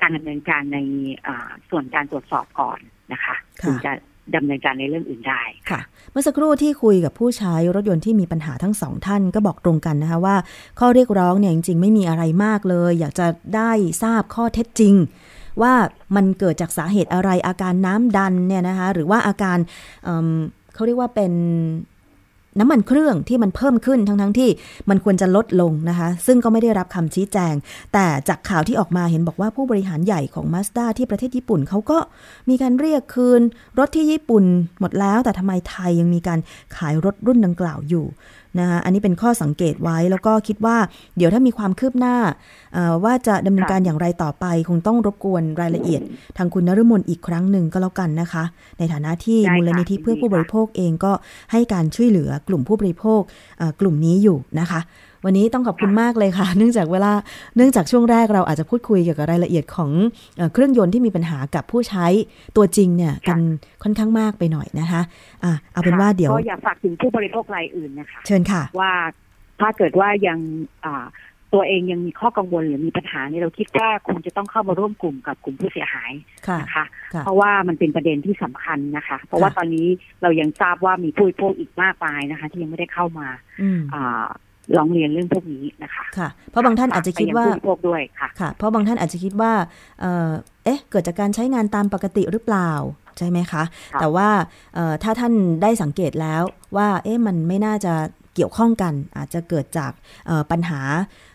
[0.00, 0.78] การดำเนินการใน
[1.26, 2.78] อ่าส่วนการตรวจสอบก่อน
[3.12, 3.92] นะคะค่ะถึงจะ
[4.36, 5.80] ดำเนินการในเรื่องอื่นได้ค่ะ
[6.10, 10.36] เมื่อสักครู่ที่คุยกับผู้ใช้รถยนต์ที่มีปัญหาทั้งสองท่านก็บอกตรงกันนะคะว่า
[10.80, 13.26] ข้อเรียกร้องเนี่ยจริงๆ ไม่มีอะไรมากเลย อยากจะ
[13.56, 13.70] ได้
[14.02, 14.94] ทราบข้อเท็จจริง
[15.62, 15.74] ว่า
[16.16, 19.58] มันเกิดจากสาเหตุอะไรอาการน้ำดันเนี่ยนะคะหรือว่าอาการ
[20.82, 21.32] เขาเรียกว่าเป็น
[22.58, 24.50] น้ำมันเครื่องที่มันเพิ่มขึ้นทั้งๆที่
[24.90, 27.54] มันควรจะลดลงนะคะ ซึ่งก็ไม่ได้รับคำชี้แจง
[27.92, 31.98] แต่จากข่าวที่ออกมาเห็นบอกว่าผู้บริหารใหญ่ของมาสด้าที่ประเทศญี่ปุ่นเขาก็
[32.48, 33.42] มีการเรียกคืน
[33.78, 34.44] รถที่ญี่ปุ่น
[34.80, 36.38] หมดแล้ว แต่ทำไมไทยยังมีการ
[36.76, 38.04] ขายรถรุ่นดังกล่าวอยู่
[38.58, 40.76] นะคะอันนี้เป็นข้อสังเกตไว้แล้วก็คิดว่า
[41.16, 42.16] เดี๋ยวถ้ามีความคืบหน้า
[42.74, 46.02] เอ่อว่าจะดำเนินการอย่างไรต่อไป คงต้องรบกวนรายละเอียด
[46.36, 48.44] ทางคุณนฤมลอีกครั้งหนึ่งก็แล้วกันนะคะ
[48.78, 51.12] ในฐานะที่ได้ค่ะมูลนิธิเพื่อผู้บริโภคเองก็
[51.52, 53.20] ให้การช่วยเหลือกลุ่มผู้บริโภค
[53.58, 54.80] เอ่อกลุ่มนี้อยู่นะคะ
[55.24, 57.12] วันนี้ต้องขอบคุณมากเลยค่ะ เนื่องจากเวลา
[57.56, 59.90] เนื่องจากช่วงแรกเราอาจจะพูดคุยเกี่ยวกับรายละเอียดของ
[60.36, 62.06] เอ่อเครื่องยนต์ที่มีปัญหากับผู้ใช้
[62.56, 63.40] ตัวจริงเนี่ยกัน
[63.82, 65.02] ค่อนข้างมากไปหน่อยนะคะ
[65.44, 68.92] อะเอาเป็นว่าเดี๋ยวก็อยากฝากถึงผู้บริโภครายอื่นนะคะ เชิญค่ะ ว่า
[69.60, 70.38] ถ้าเกิดว่ายัง
[70.86, 71.06] อ่า
[71.56, 76.12] ตัวเองยังมีข้อกังวลหรือมีปัญหาเนี่ยเราคิดว่าคงจะต้องเข้ามาร่วมกลุ่มกับกลุ่มผู้เสียหาย
[76.48, 79.86] ค่ะนะคะค่ะเพราะว่ามันเป็นประเด็นที่สำคัญนะคะ เพราะว่าค่ะตอนนี้
[80.22, 83.28] เรายังทราบว่ามีผู้บริโภคอีกมากมายนะคะ ที่ยังไม่ได้เข้ามา
[83.62, 84.26] อืมอ่า
[84.76, 89.52] ร้องเรียนเรื่องพวกนี้นะคะค่ะ เพราะบางท่านอาจจะคิดว่าฝกไปยังผู้บริโภคด้วยค่ะค่ะ เพราะบางท่านอาจจะคิดว่า
[90.00, 90.30] เอ่อ
[90.64, 92.70] เอ๊ะเกิดจากการใช้งานตามปกติหรือเปล่า
[93.18, 93.62] ใช่ไหมคะ
[93.92, 94.28] ค่ะแต่ว่า
[94.74, 96.42] เอ่อถ้าท่านได้สังเกตแล้ว
[96.76, 97.94] ว่าเอ๊ะมันไม่น่าจะ
[98.34, 99.92] เกี่ยวข้องกัน อาจจะเกิดจาก
[100.26, 100.80] เอ่อปัญหา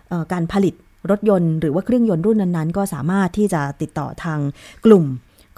[0.10, 0.74] เอ่อการผลิต
[1.12, 4.40] รถยนต์หรือว่าเครื่องยนต์รุ่นนั้นๆ ก็สามารถที่จะติดต่อทาง
[4.86, 5.06] กลุ่ม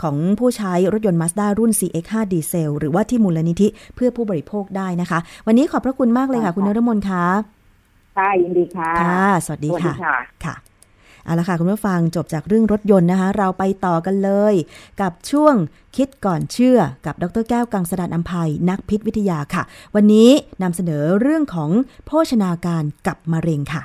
[0.02, 7.26] ของผู้ใช้รถยนต์ Mazda รุ่น CX5 ดีเซลหรือว่าที่มูลนิธิเพื่อผู้บริโภคได้นะคะ วันนี้ขอบพระคุณมากเลยค่ะ คุณนรมนคะ
[8.20, 10.56] ค่ะยินดีค่ะค่ะสวัสดีสวัสดีค่ะค่ะค่ะ
[11.26, 14.54] เอาละค่ะ คุณผู้ฟังจบจากเรื่องรถยนต์นะคะ เราไปต่อกันเลย
[15.02, 15.56] กับช่วง
[15.96, 19.64] คิดก่อนเชื่อกับดรแก้วกังสดานอัมภัยนักพิษวิทยาค่ะ
[19.96, 20.30] วันนี้
[20.64, 21.70] นำเสนอเรื่องของ
[22.06, 23.84] โภชนาการกับมะเร็งค่ะ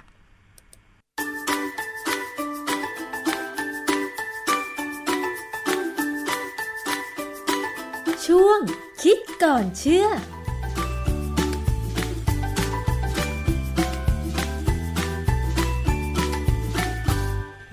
[8.26, 8.59] ช่วง
[9.03, 10.07] คิดก่อนเชื่อ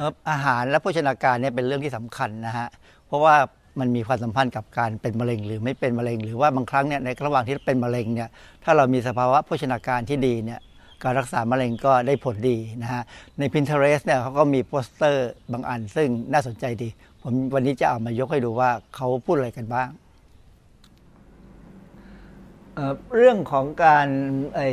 [0.01, 2.67] ครับอาหารและโภชนาการเนี่ยเป็นเรื่องที่สำคัญนะฮะ
[3.07, 3.35] เพราะว่า
[3.79, 8.29] มันมีความสัมพันธ์กับการเป็นมะเร็งหรือไม่เป็นมะเร็ง หรือว่าบางครั้งเนี่ยในระหว่างที่เป็นมะเร็งเนี่ย
[8.63, 10.59] ถ้าเรามีสภาวะโภชนาการที่ดีเนี่ย
[11.03, 13.03] การรักษามะเร็งก็ได้ผลดีนะฮะ
[13.39, 16.89] ใน Pinterest เนี่ยเขาก็มีโปสเตอร์บางอัน ซึ่งน่าสนใจดี
[17.21, 19.89] ผมวันนี้จะเอามายกให้ดูว่าเขาพูดอะไรกันบ้าง
[22.73, 24.07] เอ่อเรื่องของการ
[24.55, 24.69] ไอ้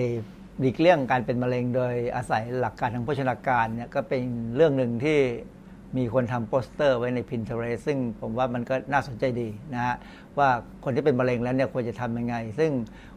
[0.61, 4.23] หลีกเลี่ยงการเป็นมะเร็งโดยอาศัยหลักการทางโภชนาการเนี่ยก็เป็น
[4.57, 5.19] เรื่องหนึ่งที่
[5.97, 9.97] มีคนทำโปสเตอร์ไว้ใน Pinterest ซึ่งผมว่ามันก็น่าสนใจดีนะฮะ
[10.39, 10.49] ว่า
[10.85, 12.71] คนที่เป็นมะเร็งแล้วเนี่ยควรจะทำยังไง ซึ่ง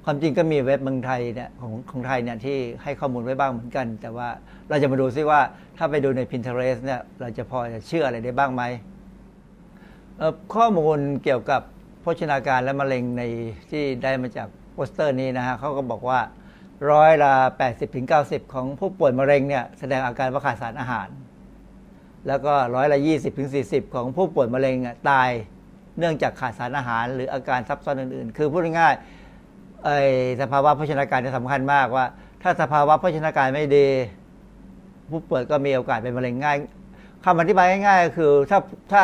[0.05, 4.29] ความจริงก็มีเว็บเมืองไทยเนี่ยของของไทยเนี่ยที่ให้ข้อมูลไว้บ้างเหมือนกัน แต่ว่า
[4.69, 5.39] เราจะมาดูซิว่า
[5.77, 8.63] ถ้าไปดูใน Pinterest เนี่ยเราจะพอจะเชื่ออะไรได้บ้างไหม
[10.55, 11.61] ข้อมูลเกี่ยวกับ
[12.01, 13.23] โภชนาการและมะเร็งใน
[13.71, 16.19] ที่ได้มาจากโปสเตอร์นี้นะฮะเขาก็บอกว่า
[16.89, 17.33] ร้อยละ
[17.93, 21.07] 80-90ของผู้ป่วยมะเร็งเนี่ยแสดงอาการว่าขาดสารอาหาร
[22.27, 22.99] แล้วก็ร้อยละ
[23.45, 25.29] 20-40ของผู้ป่วยมะเร็งอะตาย
[25.97, 29.97] เนื่องจากขาดสารอาหาร หรืออาการซับซ้อนอื่นๆ คือพูดง่ายๆไอ้
[30.41, 32.05] สภาวะโภชนาการเนี่ยสำคัญมากว่า
[32.43, 33.87] ถ้าสภาวะโภชนาการไม่ดี
[35.11, 36.57] ผู้ป่วยก็มีโอกาสเป็นมะเร็งง่าย
[37.25, 38.59] คำอธิบายง่ายๆก็คือถ้า
[38.93, 39.03] ถ้า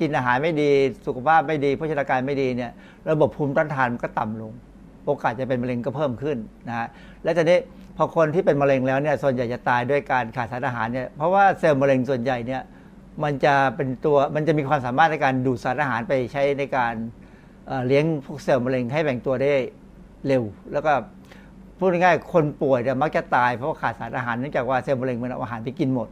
[0.00, 0.70] กินอาหารไม่ดี
[1.06, 2.72] สุขภาพไม่ดีโภชนาการไม่ดีเนี่ย
[3.10, 4.52] ระบบภูมิต้านทานมันก็ต่ำลง
[5.06, 6.36] โอกาสจะเป็นมะเร็งก็เพิ่มขึ้น
[6.68, 6.86] นะฮะ
[7.24, 7.58] และตอนนี้
[7.96, 12.62] พอคนที่เป็นมะเร็งแล้วเนี่ยส่วนใหญ่จะตายด้วยการขาดสารอาหารเนี่ยเพราะว่าเซลล์มะเร็งส่วนใหญ่เนี่ย
[13.22, 16.94] มันจะเป็นตัวมันจะมีความสามารถในการดูดสารอาหารไปใช้ในการ
[17.66, 19.52] เอ่อเลี้ยงพวกเซลล์มะเร็งให้แบ่งตัวได้
[20.26, 20.42] เร็ว
[20.72, 20.92] แล้วก็
[21.78, 26.08] พูดง่ายๆคนป่วยเนี่ยมักจะตายเพราะาขาดสารอาหารเนื่องจากว่าเซลล์มะเร็งมันเอาอาหารไปกินหมด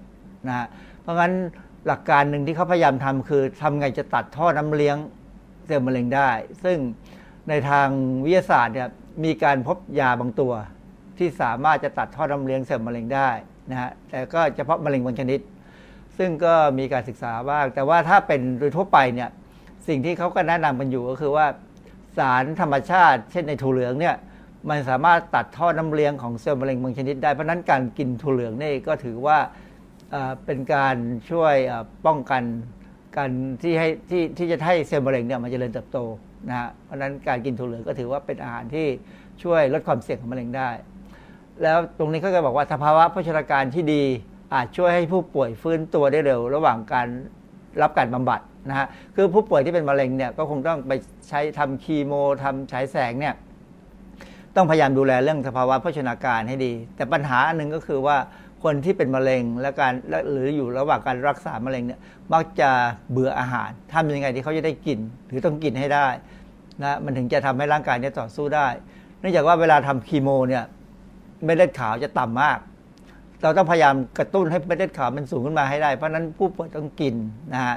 [0.48, 0.66] นะฮะ
[1.02, 1.32] เพราะงั้น
[1.86, 4.96] หลักการหนึ่งที่เขาพยายามทำคือทำไงจะตัดท่อน้ำเลี้ยง
[5.66, 6.30] เซลล์มะเร็งได้
[6.64, 6.78] ซึ่ง
[7.48, 7.88] ในทาง
[8.24, 8.88] วิทยาศาสตร์เนี่ย
[9.24, 10.52] มีการพบยาบางตัว
[11.18, 13.30] ที่สามารถจะตัดท่อน้ำเลี้ยงเซลล์มะเร็งได้
[13.70, 15.40] นะฮะแต่ก็เฉพาะมะเร็งบางชนิด
[16.18, 19.30] ซึ่งก็มีการศึกษาบ้าง แต่ว่าถ้าเป็นโดยทั่วไปเนี่ย
[19.88, 21.46] สิ่งที่เขาก็แนะนำกันอยู่ก็คือว่า
[22.18, 24.16] สารธรรมชาติ เช่นในถั่วเหลืองเนี่ย
[24.68, 29.38] มันสามารถตัดท่อน้ำเลี้ยงของเซลล์มะเร็งบางชนิดได้เพราะนั้นการกินถั่วเหลืองนี่ก็ถือว่า
[30.44, 30.96] เป็นการ
[31.30, 31.54] ช่วย
[32.06, 32.42] ป้องกัน
[33.16, 33.30] การ
[33.62, 35.98] ที่ให้ที่ที่จะให้เซลล์มะเร็งเนี่ยมันจเจริญเติบโต
[36.48, 38.86] นะฮะเพราะนั้นการกินถั่วเหลืองก็ถือว่าเป็นอาหารที่
[39.42, 40.68] ช่วยลดความเสี่ยงของมะเร็งได้
[41.62, 44.04] แล้วตรงนี้เขาก็บอกว่าสภาวะโภชนาการที่ดี
[44.54, 47.08] อาจช่วยให้ผู้ป่วยฟื้นตัวได้เร็ว ระหว่างการ
[47.82, 48.86] รับการบำบัดนะฮะ
[49.16, 50.92] คือผู้ป่วยที่เป็นมะเร็งเนี่ยก็คงต้องไป
[51.28, 52.12] ใช้ทำคีโม
[52.42, 53.34] ทำฉายแสงเนี่ย
[54.56, 58.16] ต้องพยายามดูแลเรื่องสภาวะโภชนาการให้ดี แต่ปัญหาอันหนึ่งก็คือว่า
[58.64, 59.92] คนที่เป็นมะเร็งและการ
[60.32, 62.00] หรืออยู่ระหว่างการรักษามะเร็งเนี่ย
[62.32, 62.70] มักจะ
[63.10, 64.98] เบื่ออาหารทำยังไงที่เขาจะได้กิน
[65.28, 66.06] หรือต้องกินให้ได้
[66.82, 68.68] นะมันถึงจะทำให้ร่างกายเนี่ยต่อสู้ได้
[69.20, 70.64] เนื่องจากว่าเวลาทำคีโมเนี่ย
[71.44, 72.58] เม็ดเลือดขาวจะต่ำมาก
[73.42, 77.14] เราต้องพยายามกระตุ้นให้เม็ดเลือดขาวมันสูงขึ้นมาให้ได้ เพราะนั้นผู้ป่วยต้องกิน
[77.52, 77.76] นะฮะ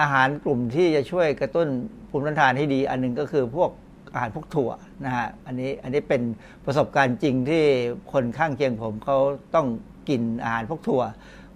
[0.00, 1.68] อาหารกลุ่มที่จะช่วยกระตุ้น
[2.10, 3.70] ภูมิต้านทานให้ดี อันหนึ่งก็คือพวก
[4.18, 4.70] อาหารพวกถั่ว
[5.04, 6.22] นะฮะอันนี้อันนี้เป็น
[6.64, 7.64] ประสบการณ์จริงที่
[8.12, 9.18] คนข้างเคียงผมเขา
[9.54, 9.66] ต้อง
[10.08, 11.02] กินอาหารพวกถั่ว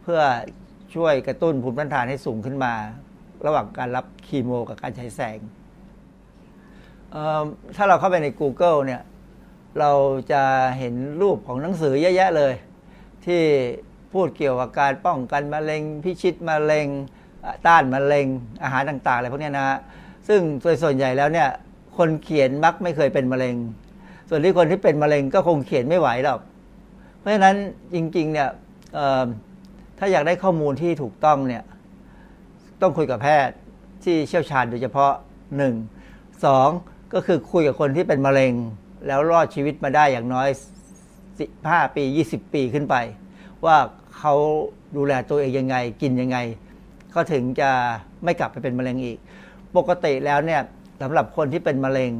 [0.02, 0.20] เพื่อ
[0.94, 2.74] ช่วยกระตุ้นภูมิต้านทานให้สูงขึ้นมา
[3.46, 5.38] ระหว่างการรับคีโม กับการใช้แสง
[7.76, 9.02] ถ้าเราเข้าไปใน Google เนี่ย
[9.78, 9.92] เรา
[10.32, 10.42] จะ
[10.78, 12.54] เห็นรูปของหนังสือเยอะแยะเลย
[13.26, 13.42] ที่
[14.12, 16.88] พูดเกี่ยวกับการป้องกันมะเร็ง พิชิตมะเร็ง
[17.66, 18.26] ต้านมะเร็ง
[18.62, 19.78] อาหารต่างๆอะไรพวกนี้นะฮะ
[20.28, 21.48] ซึ่งโดยส่วนใหญ่แล้วเนี่ย
[21.96, 23.56] คนเขียนมักไม่เคยเป็นมะเร็ง
[24.28, 26.40] ส่วนที่คนที่เป็นมะเร็งก็คงเขียนไม่ไหวหรอก
[27.18, 27.56] เพราะฉะนั้น
[27.94, 28.48] จริงๆเนี่ย
[29.98, 31.62] ถ้าอยากได้ข้อมูลที่ถูกต้องเนี่ย
[32.80, 33.54] ต้องคุยกับแพทย์
[34.04, 35.12] ที่เชี่ยวชาญโดยเฉพาะ
[35.56, 35.74] หนึ่ง
[36.44, 36.68] สอง
[37.14, 38.52] ก็คือคุยกับคนที่เป็นมะเร็ง
[39.06, 40.48] แล้วรอดชีวิตมาได้อย่างน้อย
[41.22, 42.96] 15 ปี 20 ปีขึ้นไป
[43.64, 43.76] ว่า
[44.18, 44.34] เขา
[44.96, 46.38] ดูแลตัวเองยังไง กินยังไง
[47.10, 47.70] เขาถึงจะ
[48.24, 49.18] ไม่กลับไปเป็นมะเร็งอีก
[49.76, 50.60] ปกติแล้วเนี่ย
[51.02, 52.12] สำหรับคนที่เป็นมะเร็ง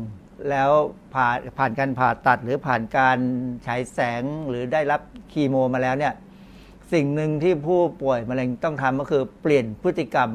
[0.50, 0.70] แล้ว
[1.14, 3.18] ผ่านผ่านการผ่าตัดหรือผ่านการ
[3.66, 5.00] ฉายแสงหรือได้รับ
[5.32, 6.12] คีโมมาแล้วเนี่ย
[6.92, 10.30] สิ่งหนึ่งที่ผู้ป่วยมะเร็งต้องทำก็คือเปลี่ยนพฤติกรรม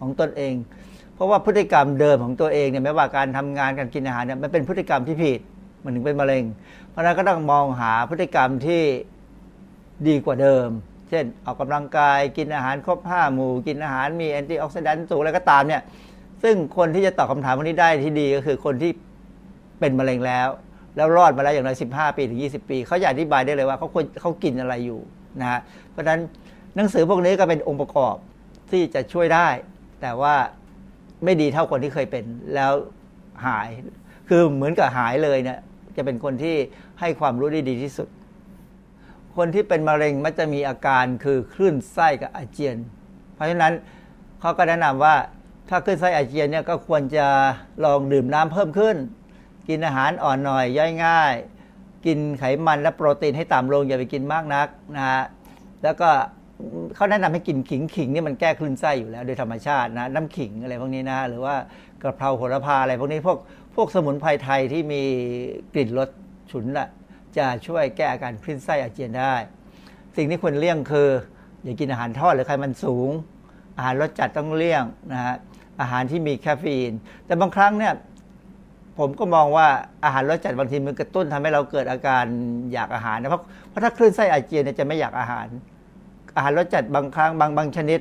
[0.00, 0.54] ของตนเอง
[1.14, 5.40] เพราะว่าพฤติกรรมเดิมของตัวเองเนี่ยไม่ว่าการทำงานการกินอาหารเนี่ยมันเป็นพฤติกรรมที่ผิด
[5.82, 6.44] มันถึงเป็นมะเร็ง
[6.88, 8.82] เพราะนั้นก็ต้องมองหาพฤติกรรมที่
[10.06, 10.68] ดีกว่าเดิม
[11.10, 15.82] เช่นออกกำลังกายกินอาหารครบห้าหมู่ กินอาหารมีแอนตี้ออกซิแดนต์สูงอะไรก็ตามเนี่ย
[16.44, 18.90] ซึ่งคนที่จะตอบคำถามวันนี้ได้ที่ดีก็คือคนที่
[19.80, 20.48] เป็นมะเร็งแล้ว
[20.96, 25.00] แล้วรอดมาแล้วอย่างน้อย15ปีถึง20ปี เขาจะอธิบายได้เลยว่าเขาควรเขากินอะไรอยู่
[25.40, 26.20] นะฮะเพราะฉะนั้น
[26.76, 28.16] หนังสือพวกนี้ก็เป็นองค์ประกอบ
[28.70, 29.48] ที่จะช่วยได้
[30.02, 30.34] แต่ว่า
[31.24, 32.24] ไม่ดีเท่าคนที่เคยเป็น
[32.54, 32.72] แล้ว
[33.46, 33.68] หาย
[34.28, 35.58] คือเหมือนกับหายเลยเนี่ย
[35.96, 36.56] จะเป็นคนที่
[37.00, 38.08] ให้ความรู้ได้ดีที่สุด
[39.36, 42.76] คนที่เป็นมะเร็งมักจะมีอาการคือคลื่นไส้กับอาเจียน
[43.34, 43.72] เพราะฉะนั้น
[44.40, 45.14] เขาก็แนะนำว่า
[45.68, 47.26] ถ้าคลื่นไส้อาเจียนเนี่ยก็ควรจะ
[47.84, 48.96] ลองดื่มน้ำเพิ่มขึ้น
[49.68, 51.34] กินอาหารอ่อนหน่อยย่อยง่าย
[52.06, 55.22] กินไขมันและโปรตีนให้ต่ำลงอย่าไปกินมากนักนะฮะ
[55.82, 56.08] แล้วก็
[56.94, 61.54] เขาแนะนำให้กินขิงขิงนี่มันแก้คลื่นไส้อยู่แล้วโดยธรรมชาตินะน้ำขิงอะไรพวกนี้นะหรือว่า
[62.02, 63.38] กระเพราโหระพาอะไรพวกนี้พวก
[63.74, 65.02] พวกสมุนไพรไทยที่มี
[65.74, 66.08] กลิ่นรส
[66.50, 66.88] ฉุนน่ะ
[67.36, 69.34] จะช่วยแก้อาการคลื่นไส้อาเจียนได้
[70.16, 71.08] สิ่งที่ควรเลี่ยงคือ
[71.64, 73.10] อย่ากินอาหารทอดหรือไขมันสูง
[73.76, 75.34] อาหารรสจัดต้องเลี่ยงนะฮะ
[75.80, 76.92] อาหารที่มีแคฟฟีน
[77.26, 77.94] แต่บางครั้งเนี่ย
[78.98, 79.66] ผมก็มองว่า
[80.04, 82.24] อาหารรสจัดบางทีมันกระตุ้นทำให้เราเกิดอาการ
[82.72, 85.46] อยากอาหารนะเพราะเพราะถ้าคลื่นไส้อาเจียนเนี่ยจะไม่อยากอาหาร
[86.36, 88.00] อาหารรสจัดบางครั้งบางบางชนิด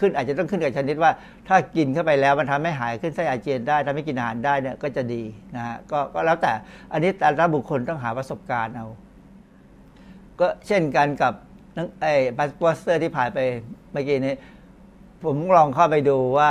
[0.00, 1.10] ขึ้นอาจจะต้องขึ้นกับชนิดว่า
[1.48, 5.22] ถ้ากินเข้าไปแล้วมันทำให้หายคลื่นไส้อาเจียนได้ทำให้กินอาหารได้เนี่ยก็จะดี
[5.56, 6.52] นะฮะก็ก็แล้วแต่
[6.92, 8.86] อันนี้แต่ละบุคคลต้องหาประสบการณ์เอา
[10.40, 11.32] ก็เช่นกันกับ
[12.00, 13.38] ไอ้บัสโปสเตอร์ที่ผ่านไป
[13.92, 14.34] เมื่อกี้นี้
[15.24, 16.50] ผมลองเข้าไปดูว่า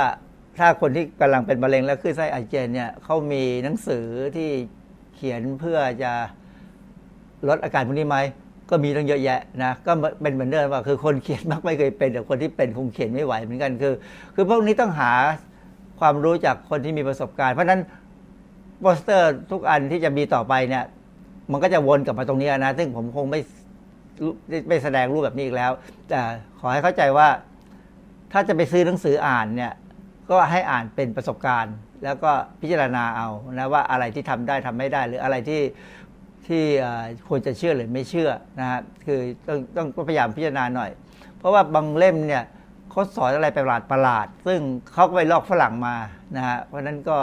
[0.58, 4.50] ถ้าคนที่กำลังเป็นมะเร็งแล้วขึ้นไส้อาเจียนเนี่ยเขามีหนังสือที่
[5.14, 6.12] เขียนเพื่อจะ
[7.48, 8.18] ลดอาการพวกนี้ไหม
[8.70, 9.92] ก็มีตั้งเยอะแยะนะก็
[10.22, 13.94] เป็นเหมือนเดิมว่าคือคนเขียนมักไม่เคยเป็นแต่คนที่เป็นคงเขียนไม่ไหวเหมือนกันคือ
[14.34, 15.12] คือพวกนี้ต้องหา
[16.00, 17.80] ความรู้จากคนที่มีประสบการณ์ เพราะฉะนั้น
[18.80, 20.84] โปสเตอร์ทุกอันที่จะมีต่อไปเนี่ย
[21.50, 23.40] มันก็จะวนกลับมาตรงนี้นะ ซึ่งผมคงไม่
[24.68, 25.72] ไม่แสดงรูปแบบนี้อีกแล้ว
[26.08, 26.20] แต่
[26.60, 27.28] ขอให้เข้าใจว่า
[28.32, 29.72] ถ้าจะไปซื้อหนังสืออ่านเนี่ย
[30.30, 35.62] ก็ให้อ่านเป็นประสบการณ์ แล้วก็พิจารณาเอานะว่าอะไรที่ทำได้ทำไม่ได้ หรืออะไรที่
[36.46, 36.64] ที่
[37.28, 40.90] ควรจะเชื่อหรือไม่เชื่อนะฮะคือต้องต้องพยายามพิจารณาหน่อย
[41.38, 42.44] เพราะว่าบางเล่มเนี่ย
[42.90, 44.60] เขาสอนอะไรประหลาดประหลาด ซึ่ง
[44.92, 45.96] เขาก็ไปลอกฝรั่งมา
[46.36, 47.18] นะฮะเพราะนั้นก็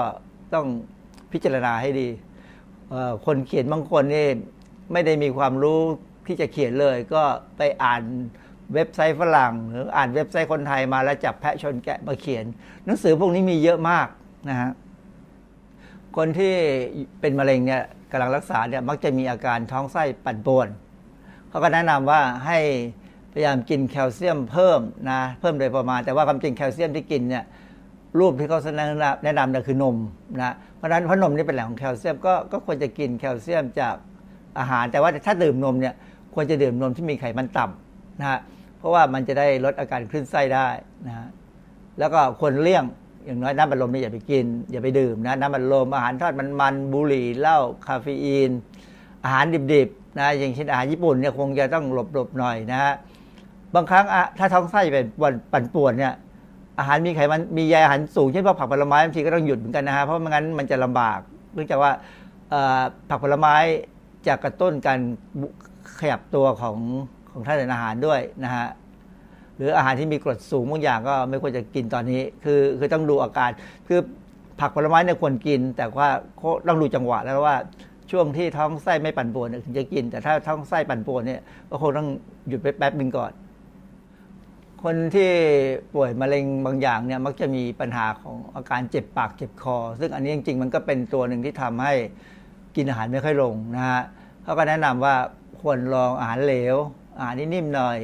[0.53, 0.65] ต้อง
[1.31, 2.09] พิจารณาให้ดี
[3.25, 4.27] คนเขียนบางคนนี่
[4.91, 5.79] ไม่ได้มีความรู้
[6.27, 7.23] ที่จะเขียนเลย ก็
[7.57, 8.01] ไปอ่าน
[8.73, 12.45] เว็บไซต์ฝรั่ง หรืออ่านเว็บไซต์คนไทยมาแล้วจับแพะชนแกะมาเขียน
[12.85, 14.07] หนังสือพวกนี้มีเยอะมาก
[14.49, 14.71] นะฮะ
[16.17, 16.53] คนที่
[17.19, 20.67] เป็นมะเร็งเนี่ยกำลังรักษาเนี่ยมักจะมีอาการท้องไส้ปั่นป่วน
[21.49, 22.59] เขาก็แนะนำว่าให้
[23.33, 27.43] พยายามกินแคลเซียมเพิ่มนะเพิ่มโดยประมาณ แต่ว่าความจริงแคลเซียมที่กินเนี่ย
[28.19, 29.95] รูปที่เขาแนะนำแนะนำเนี่ยคือนม
[30.41, 33.95] นะเพราะฉะนั้นเพราะนมนี่เป็นแหล่งของแคลเซียมก็ก็ควรจะกินแคลเซียมจาก
[34.59, 35.93] อาหาร แต่ว่าถ้าดื่มนมเนี่ย
[36.35, 38.39] ควรจะดื่มนมที่มีไขมันต่ำนะฮะ
[38.81, 40.67] เพราะว่ามันจะได้ลดอาการคลื่นไส้ได้
[41.07, 41.27] นะฮะ
[41.99, 42.83] แล้วก็ควรเลี่ยง
[43.25, 47.57] อย่างน้อยน้ำบัลลมนี่อย่าไปกิน อย่าไปดื่มนะน้ำบัลลมอาหารทอดมันมันบุหรี่เหล้า
[47.87, 48.51] คาเฟอีน
[49.23, 52.93] อาหารดิบๆนะอย่างเช่นอาหารญี่ปุ่นเนี่ยคงจะต้องหลบๆหน่อยนะฮะ
[53.75, 54.05] บางครั้ง
[54.37, 55.05] ถ้าท้องไส้เป็น
[55.51, 56.13] ปั่นป่วนเนี่ย
[56.79, 61.19] อาหารมีไขมันมีใยอาหารสูงเช่นพวกผักผลไม้บางทีก็ต้องหยุดเหมือนกันนะฮะเพราะไม่งั้นมันจะลำบาก
[61.53, 61.91] เนื่องจากว่า
[63.09, 63.55] ผักผลไม้
[64.27, 64.99] จะกระตุ้นการ
[65.99, 66.77] ขยับตัวของ
[67.33, 68.67] ของท่านอาหารด้วยนะฮะ
[69.57, 73.49] หรืออาหารที่มีกรดสูงบางอย่างก็ไม่ควรจะกินตอนนี้ คือคือต้องดูอาการ
[73.87, 73.99] คือ
[74.59, 76.07] ผักผลไม้เนี่ยควรกิน แต่ว่า
[76.67, 77.57] ต้องดูจังหวะแล้วว่า
[78.11, 82.07] ช่วงที่ท้องไส้ไม่ปั่นป่วนถึงจะกิน แต่ถ้าท้องไส้ปั่นป่วนเนี่ยก็คงต้อง
[82.47, 83.31] หยุดไปแป๊บนึงก่อน
[84.83, 85.29] คนที่
[85.95, 91.93] ป่วยมะเร็งบางอย่างเนี่ยมักจะมีปัญหาของอาการเจ็บปากเจ็บคอ ซึ่งอันนี้จริงๆ มันก็เป็นตัวหนึ่งที่ทำให้
[92.75, 94.01] กินอาหารไม่ค่อยลงนะฮะ
[94.43, 95.15] เขาก็แนะนำว่า
[95.61, 96.75] ควรลองอาหารเหลว
[97.17, 97.97] อาหารนิ่มหน่อย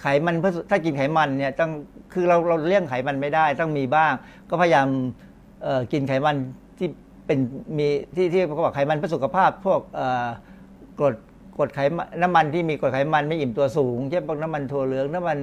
[0.00, 0.34] ไขมัน
[0.70, 1.70] ถ้ากินไขมันเนี่ยต้อง
[2.12, 4.12] คือเราเราเลี่ยงไขมันไม่ได้ต้องมีบ้าง
[4.50, 4.86] ก็พยายาม
[5.92, 6.36] กินไขมัน
[6.78, 6.88] ที่
[7.26, 7.38] เป็น
[7.78, 7.86] มี
[8.16, 9.80] ที่ที่เขาบอกไขมันเพื่อสุขภาพ พวก
[10.98, 11.14] กรด
[11.58, 15.38] กรดไขมันน้ำมันที่มีกรดไขมันไม่อิ่มตัวสูงเช่นพวกน้ำมันถั่วเหลืองน้ำมัน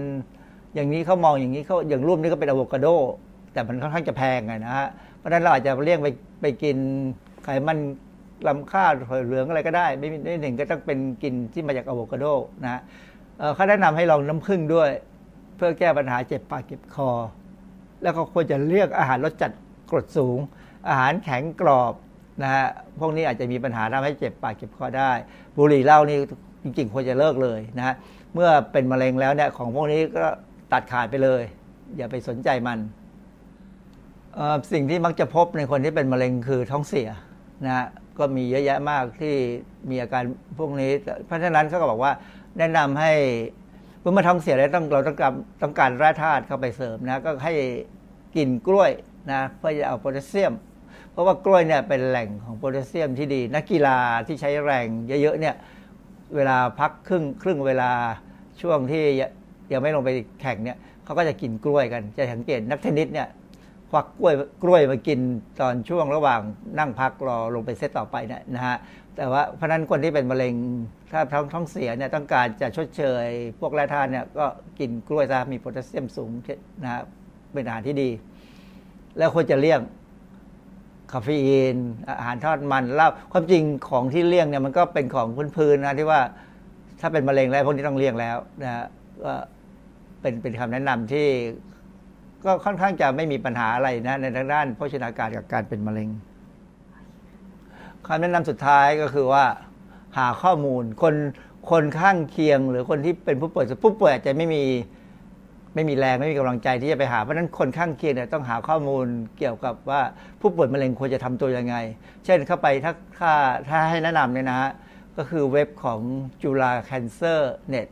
[0.75, 2.87] อย่างนี้เขามองอย่างนี้เขาอย่างรูปนี้ก็เป็นอะโวคาโด
[3.53, 4.87] แต่มันค่อนข้างจะแพงไงนะฮะ
[5.17, 6.07] เพราะฉะนั้นเราอาจจะเลี่ยงไป
[6.41, 6.77] ไปกิน
[7.43, 7.77] ไขมัน
[8.47, 12.25] ลำค่าถั่วเหลืองอะไรก็ได้ ไม่ไม่หนึ่งก็ต้องเป็นกินที่มาจากอะโวคาโด
[12.63, 12.81] นะ
[13.55, 14.89] เขาแนะนำให้ลองน้ำผึ้งด้วย
[15.55, 17.09] เพื่อแก้ปัญหาเจ็บปากเจ็บคอ
[18.03, 19.51] แล้วก็ควรจะเลือกอาหารรสจัด
[19.91, 20.39] กรดสูง
[20.89, 21.93] อาหารแข็งกรอบ
[22.43, 22.65] นะฮะ
[22.99, 25.11] พวกนี้อาจจะมีปัญหาทำให้เจ็บปากเจ็บคอได้
[25.57, 26.17] บุหรี่เหล้านี่
[26.63, 27.95] จริงๆ ควรจะเลิกเลยนะฮะ
[28.33, 30.25] เมื่อเป็นมะเร็งแล้วเนี่ยของพวกนี้ก็
[30.73, 31.41] ตัดขาดไปเลย
[31.97, 32.79] อย่าไปสนใจมัน
[34.73, 37.09] สิ่งที่มักจะพบในคนที่เป็นมะเร็งคือท้องเสีย
[37.65, 37.87] นะฮะ
[38.17, 39.35] ก็มีเยอะแยะมากที่
[39.89, 40.23] มีอาการ
[40.57, 40.91] พวกนี้
[41.25, 42.11] เพราะฉะนั้นเขาก็บอกว่า
[42.57, 43.13] แนะนำให้
[44.01, 47.53] เมื่อมาท้องเสียแล้วต้องเราต้องการต้องการแร่ธาตุเข้าไปเสริมนะก็ให้
[48.35, 48.91] กินกล้วย
[49.31, 50.53] นะเพื่อจะเอาโพแทสเซียม
[51.11, 53.97] เพราะว่ากล้วยเนี่ยเป็นแหล่งของโพแทสเซียมที่ดี นักกีฬา
[54.27, 55.55] ที่ใช้แรงเยอะๆเนี่ย
[56.35, 57.91] เวลาพักครึ่งครึ่งเวลา
[58.61, 59.03] ช่วงที่
[59.71, 60.09] ยังไม่ลงไป
[60.41, 63.27] แข่งเนี่ยเขาก็จะกินกล้วยกัน จะสังเกตนักเทนนิสเนี่ย
[63.91, 64.33] ควักกล้วย
[64.63, 65.19] กล้วยมากิน
[65.59, 66.41] ตอนช่วงระหว่าง
[66.79, 68.77] นั่งพักรอลงไปเซตต่อไปเนี่ยนะฮะ
[69.15, 70.53] แต่ว่าเพราะนั้นคนที่เป็นมะเร็ง
[71.11, 73.25] ถ้าท้องท้องเสียเนี่ยต้องการจะชดเชย
[73.59, 74.45] พวกแร่ธาตุเนี่ยก็
[74.79, 76.31] กินกล้วยซะมีโพแทสเซียมสูง
[76.83, 77.01] นะฮะ
[77.53, 78.09] เป็นอาหารที่ดี
[79.17, 79.81] แล้วควรจะเลี่ยง
[81.11, 81.77] คาเฟอีน
[82.19, 85.27] อาหารทอดมันเหล้าความจริงของที่เลี่ยงเนี่ยมันก็เป็นของ
[85.57, 86.21] พื้นๆนะที่ว่า
[87.01, 88.85] ถ้าเป็นมะเร็งแล้วพวกนี้ต้องเลี่ยงแล้วนะฮะ
[89.23, 89.33] ก็
[90.21, 91.27] เป็นเป็นคำแนะนำที่
[92.45, 96.09] ก็ค่อนข้างจะไม่มีปัญหาอะไรนะ ในทางด้านโภชนาการกับการเป็นมะเร็ง
[98.05, 99.45] คำแนะนำสุดท้ายก็คือว่า
[100.17, 101.15] หาข้อมูล คน
[101.71, 104.63] คนข้างเคียง หรือคนที่เป็นผู้ป่วยผู้ป่วยอาจจะไม่มี
[105.75, 109.05] ไม่มีแรงไม่มีกำลังใจที่จะไปหาเพราะนั้นคนข้างเคียงเนี่ยต้องหาข้อมูล
[109.37, 110.01] เกี่ยวกับว่า
[110.41, 111.75] ผู้ป่วยมะเร็งควรจะทำตัวยังไง
[112.25, 113.31] เช่นเข้าไปถ้าถ้า
[113.69, 114.71] ถ้าให้แนะนำเนี่ยนะฮะ
[115.17, 115.99] ก็คือเว็บของ
[116.43, 117.39] จุฬา Cancer
[117.73, 117.87] Net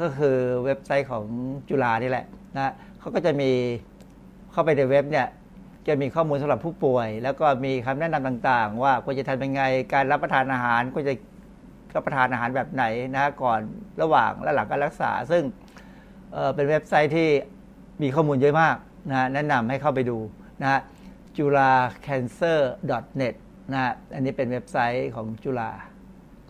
[0.00, 1.24] ก็คือเว็บไซต์ของ
[1.68, 2.26] จุฬานี่แหละ
[2.56, 2.72] นะ
[3.04, 3.50] เขาก็จะมี
[4.52, 5.28] เข้าไปในเว็บเนี่ย
[5.88, 9.62] จะมีข้อมูลสำหรับผู้ป่วย แล้วก็มีคำแนะนำต่างๆ ว่าควรจะทำยังไง
[9.94, 11.14] การรับประทานอาหารควรจะ
[11.94, 12.84] รับประทานอาหารแบบไหน
[13.16, 13.60] นะก่อน
[14.02, 15.42] ระหว่างและหลังการรักษา ซึ่ง
[16.54, 17.28] เป็นเว็บไซต์ที่
[18.02, 18.76] มีข้อมูลเยอะมาก
[19.10, 20.18] นะแนะนำให้เข้าไปดู
[20.62, 20.80] นะ
[21.36, 21.70] จุฬา
[22.06, 22.58] cancer
[23.20, 23.34] net
[23.72, 25.70] นะอันนี้เป็นเว็บไซต์ของจุฬา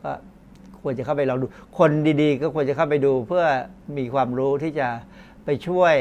[0.02, 0.10] ก็
[0.80, 1.46] ควรจะเข้าไปลองดู
[1.78, 1.90] คน
[2.22, 3.44] ดีๆ ก็ควรจะเข้าไปดูเพื่อ
[3.98, 4.88] มีความรู้ที่จะ
[5.44, 5.94] ไปช่วย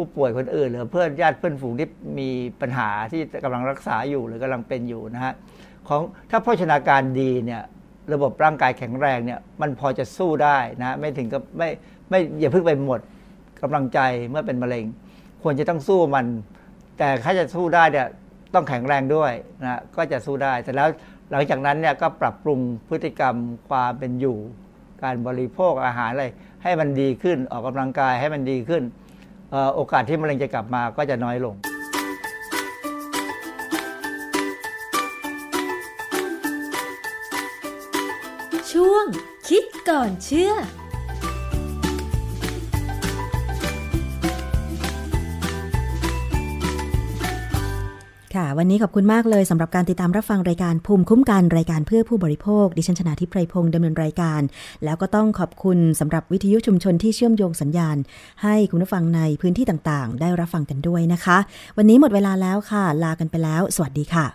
[0.00, 1.88] ผู้ป่วยคนอื่น หรือเพื่อนญาติเพื่อนฝูงที่
[2.18, 2.28] มี
[2.60, 5.34] ปัญหาที่กำลังรักษาอยู่หรือกำลังเป็นอยู่นะฮะ
[5.88, 7.62] ของถ้าโภชนาการดีเนี่ย
[8.12, 11.68] ระบบร่างกายแข็งแรงเนี่ยมันพอจะสู้ได้นะไม่ถึงกับไม่
[12.10, 13.00] ไม่อย่าเพิ่งไปหมด
[13.62, 14.84] กำลังใจเมื่อเป็นมะเร็ง
[15.42, 16.26] ควรจะต้องสู้มัน
[16.98, 18.06] แต่ถ้าจะสู้ได้เนี่ย
[18.54, 19.32] ต้องแข็งแรงด้วย
[19.62, 20.88] นะก็จะสู้ได้แต่แล้ว
[21.30, 23.34] หลังจากนั้นเนี่ยก็ปรับปรุงพฤติกรรม
[23.68, 24.38] ความเป็นอยู่
[25.02, 26.26] การบริโภคอาหารอะไร
[26.62, 28.82] ให้มันดีขึ้นออกกำลังกายให้มันดีขึ้น
[29.74, 31.54] โอกาสที่มะเร็งจะกลับมาก็จะน้อยลง
[38.72, 39.04] ช่วง
[39.48, 40.52] คิดก่อนเชื่อ
[48.58, 54.40] วันนี้ขอบคุณมากเลยสำหรับการติดตามรับฟังรายการภูมิคุ้มกันรายการเพื่อผู้บริโภค ดิฉันชนะทิพไพรพงศ์ดำเนินรายการ
[54.84, 57.96] แล้วก็ต้องขอบคุณสำหรับวิทยุชุมชนที่เชื่อมโยงสัญญาณ
[58.42, 61.38] ให้คุณผู้ฟังในพื้นที่ต่างๆ ได้รับฟังกันด้วยนะคะ
[61.76, 64.26] วันนี้หมดเวลาแล้วค่ะ ลากันไปแล้ว สวัสดีค่ะ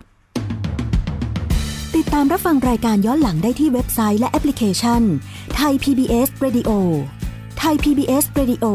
[1.95, 5.01] ติดตามรับฟังรายการย้อนหลังได้ที่เว็บไซต์และแอปพลิเคชัน
[5.55, 6.71] ไทย PBS Radio
[7.59, 8.65] ไทย PBS Radio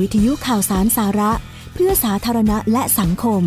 [0.00, 1.32] วิทยุข่าวสารสาระ
[1.74, 3.44] เพื่อสาธารณะและสังคม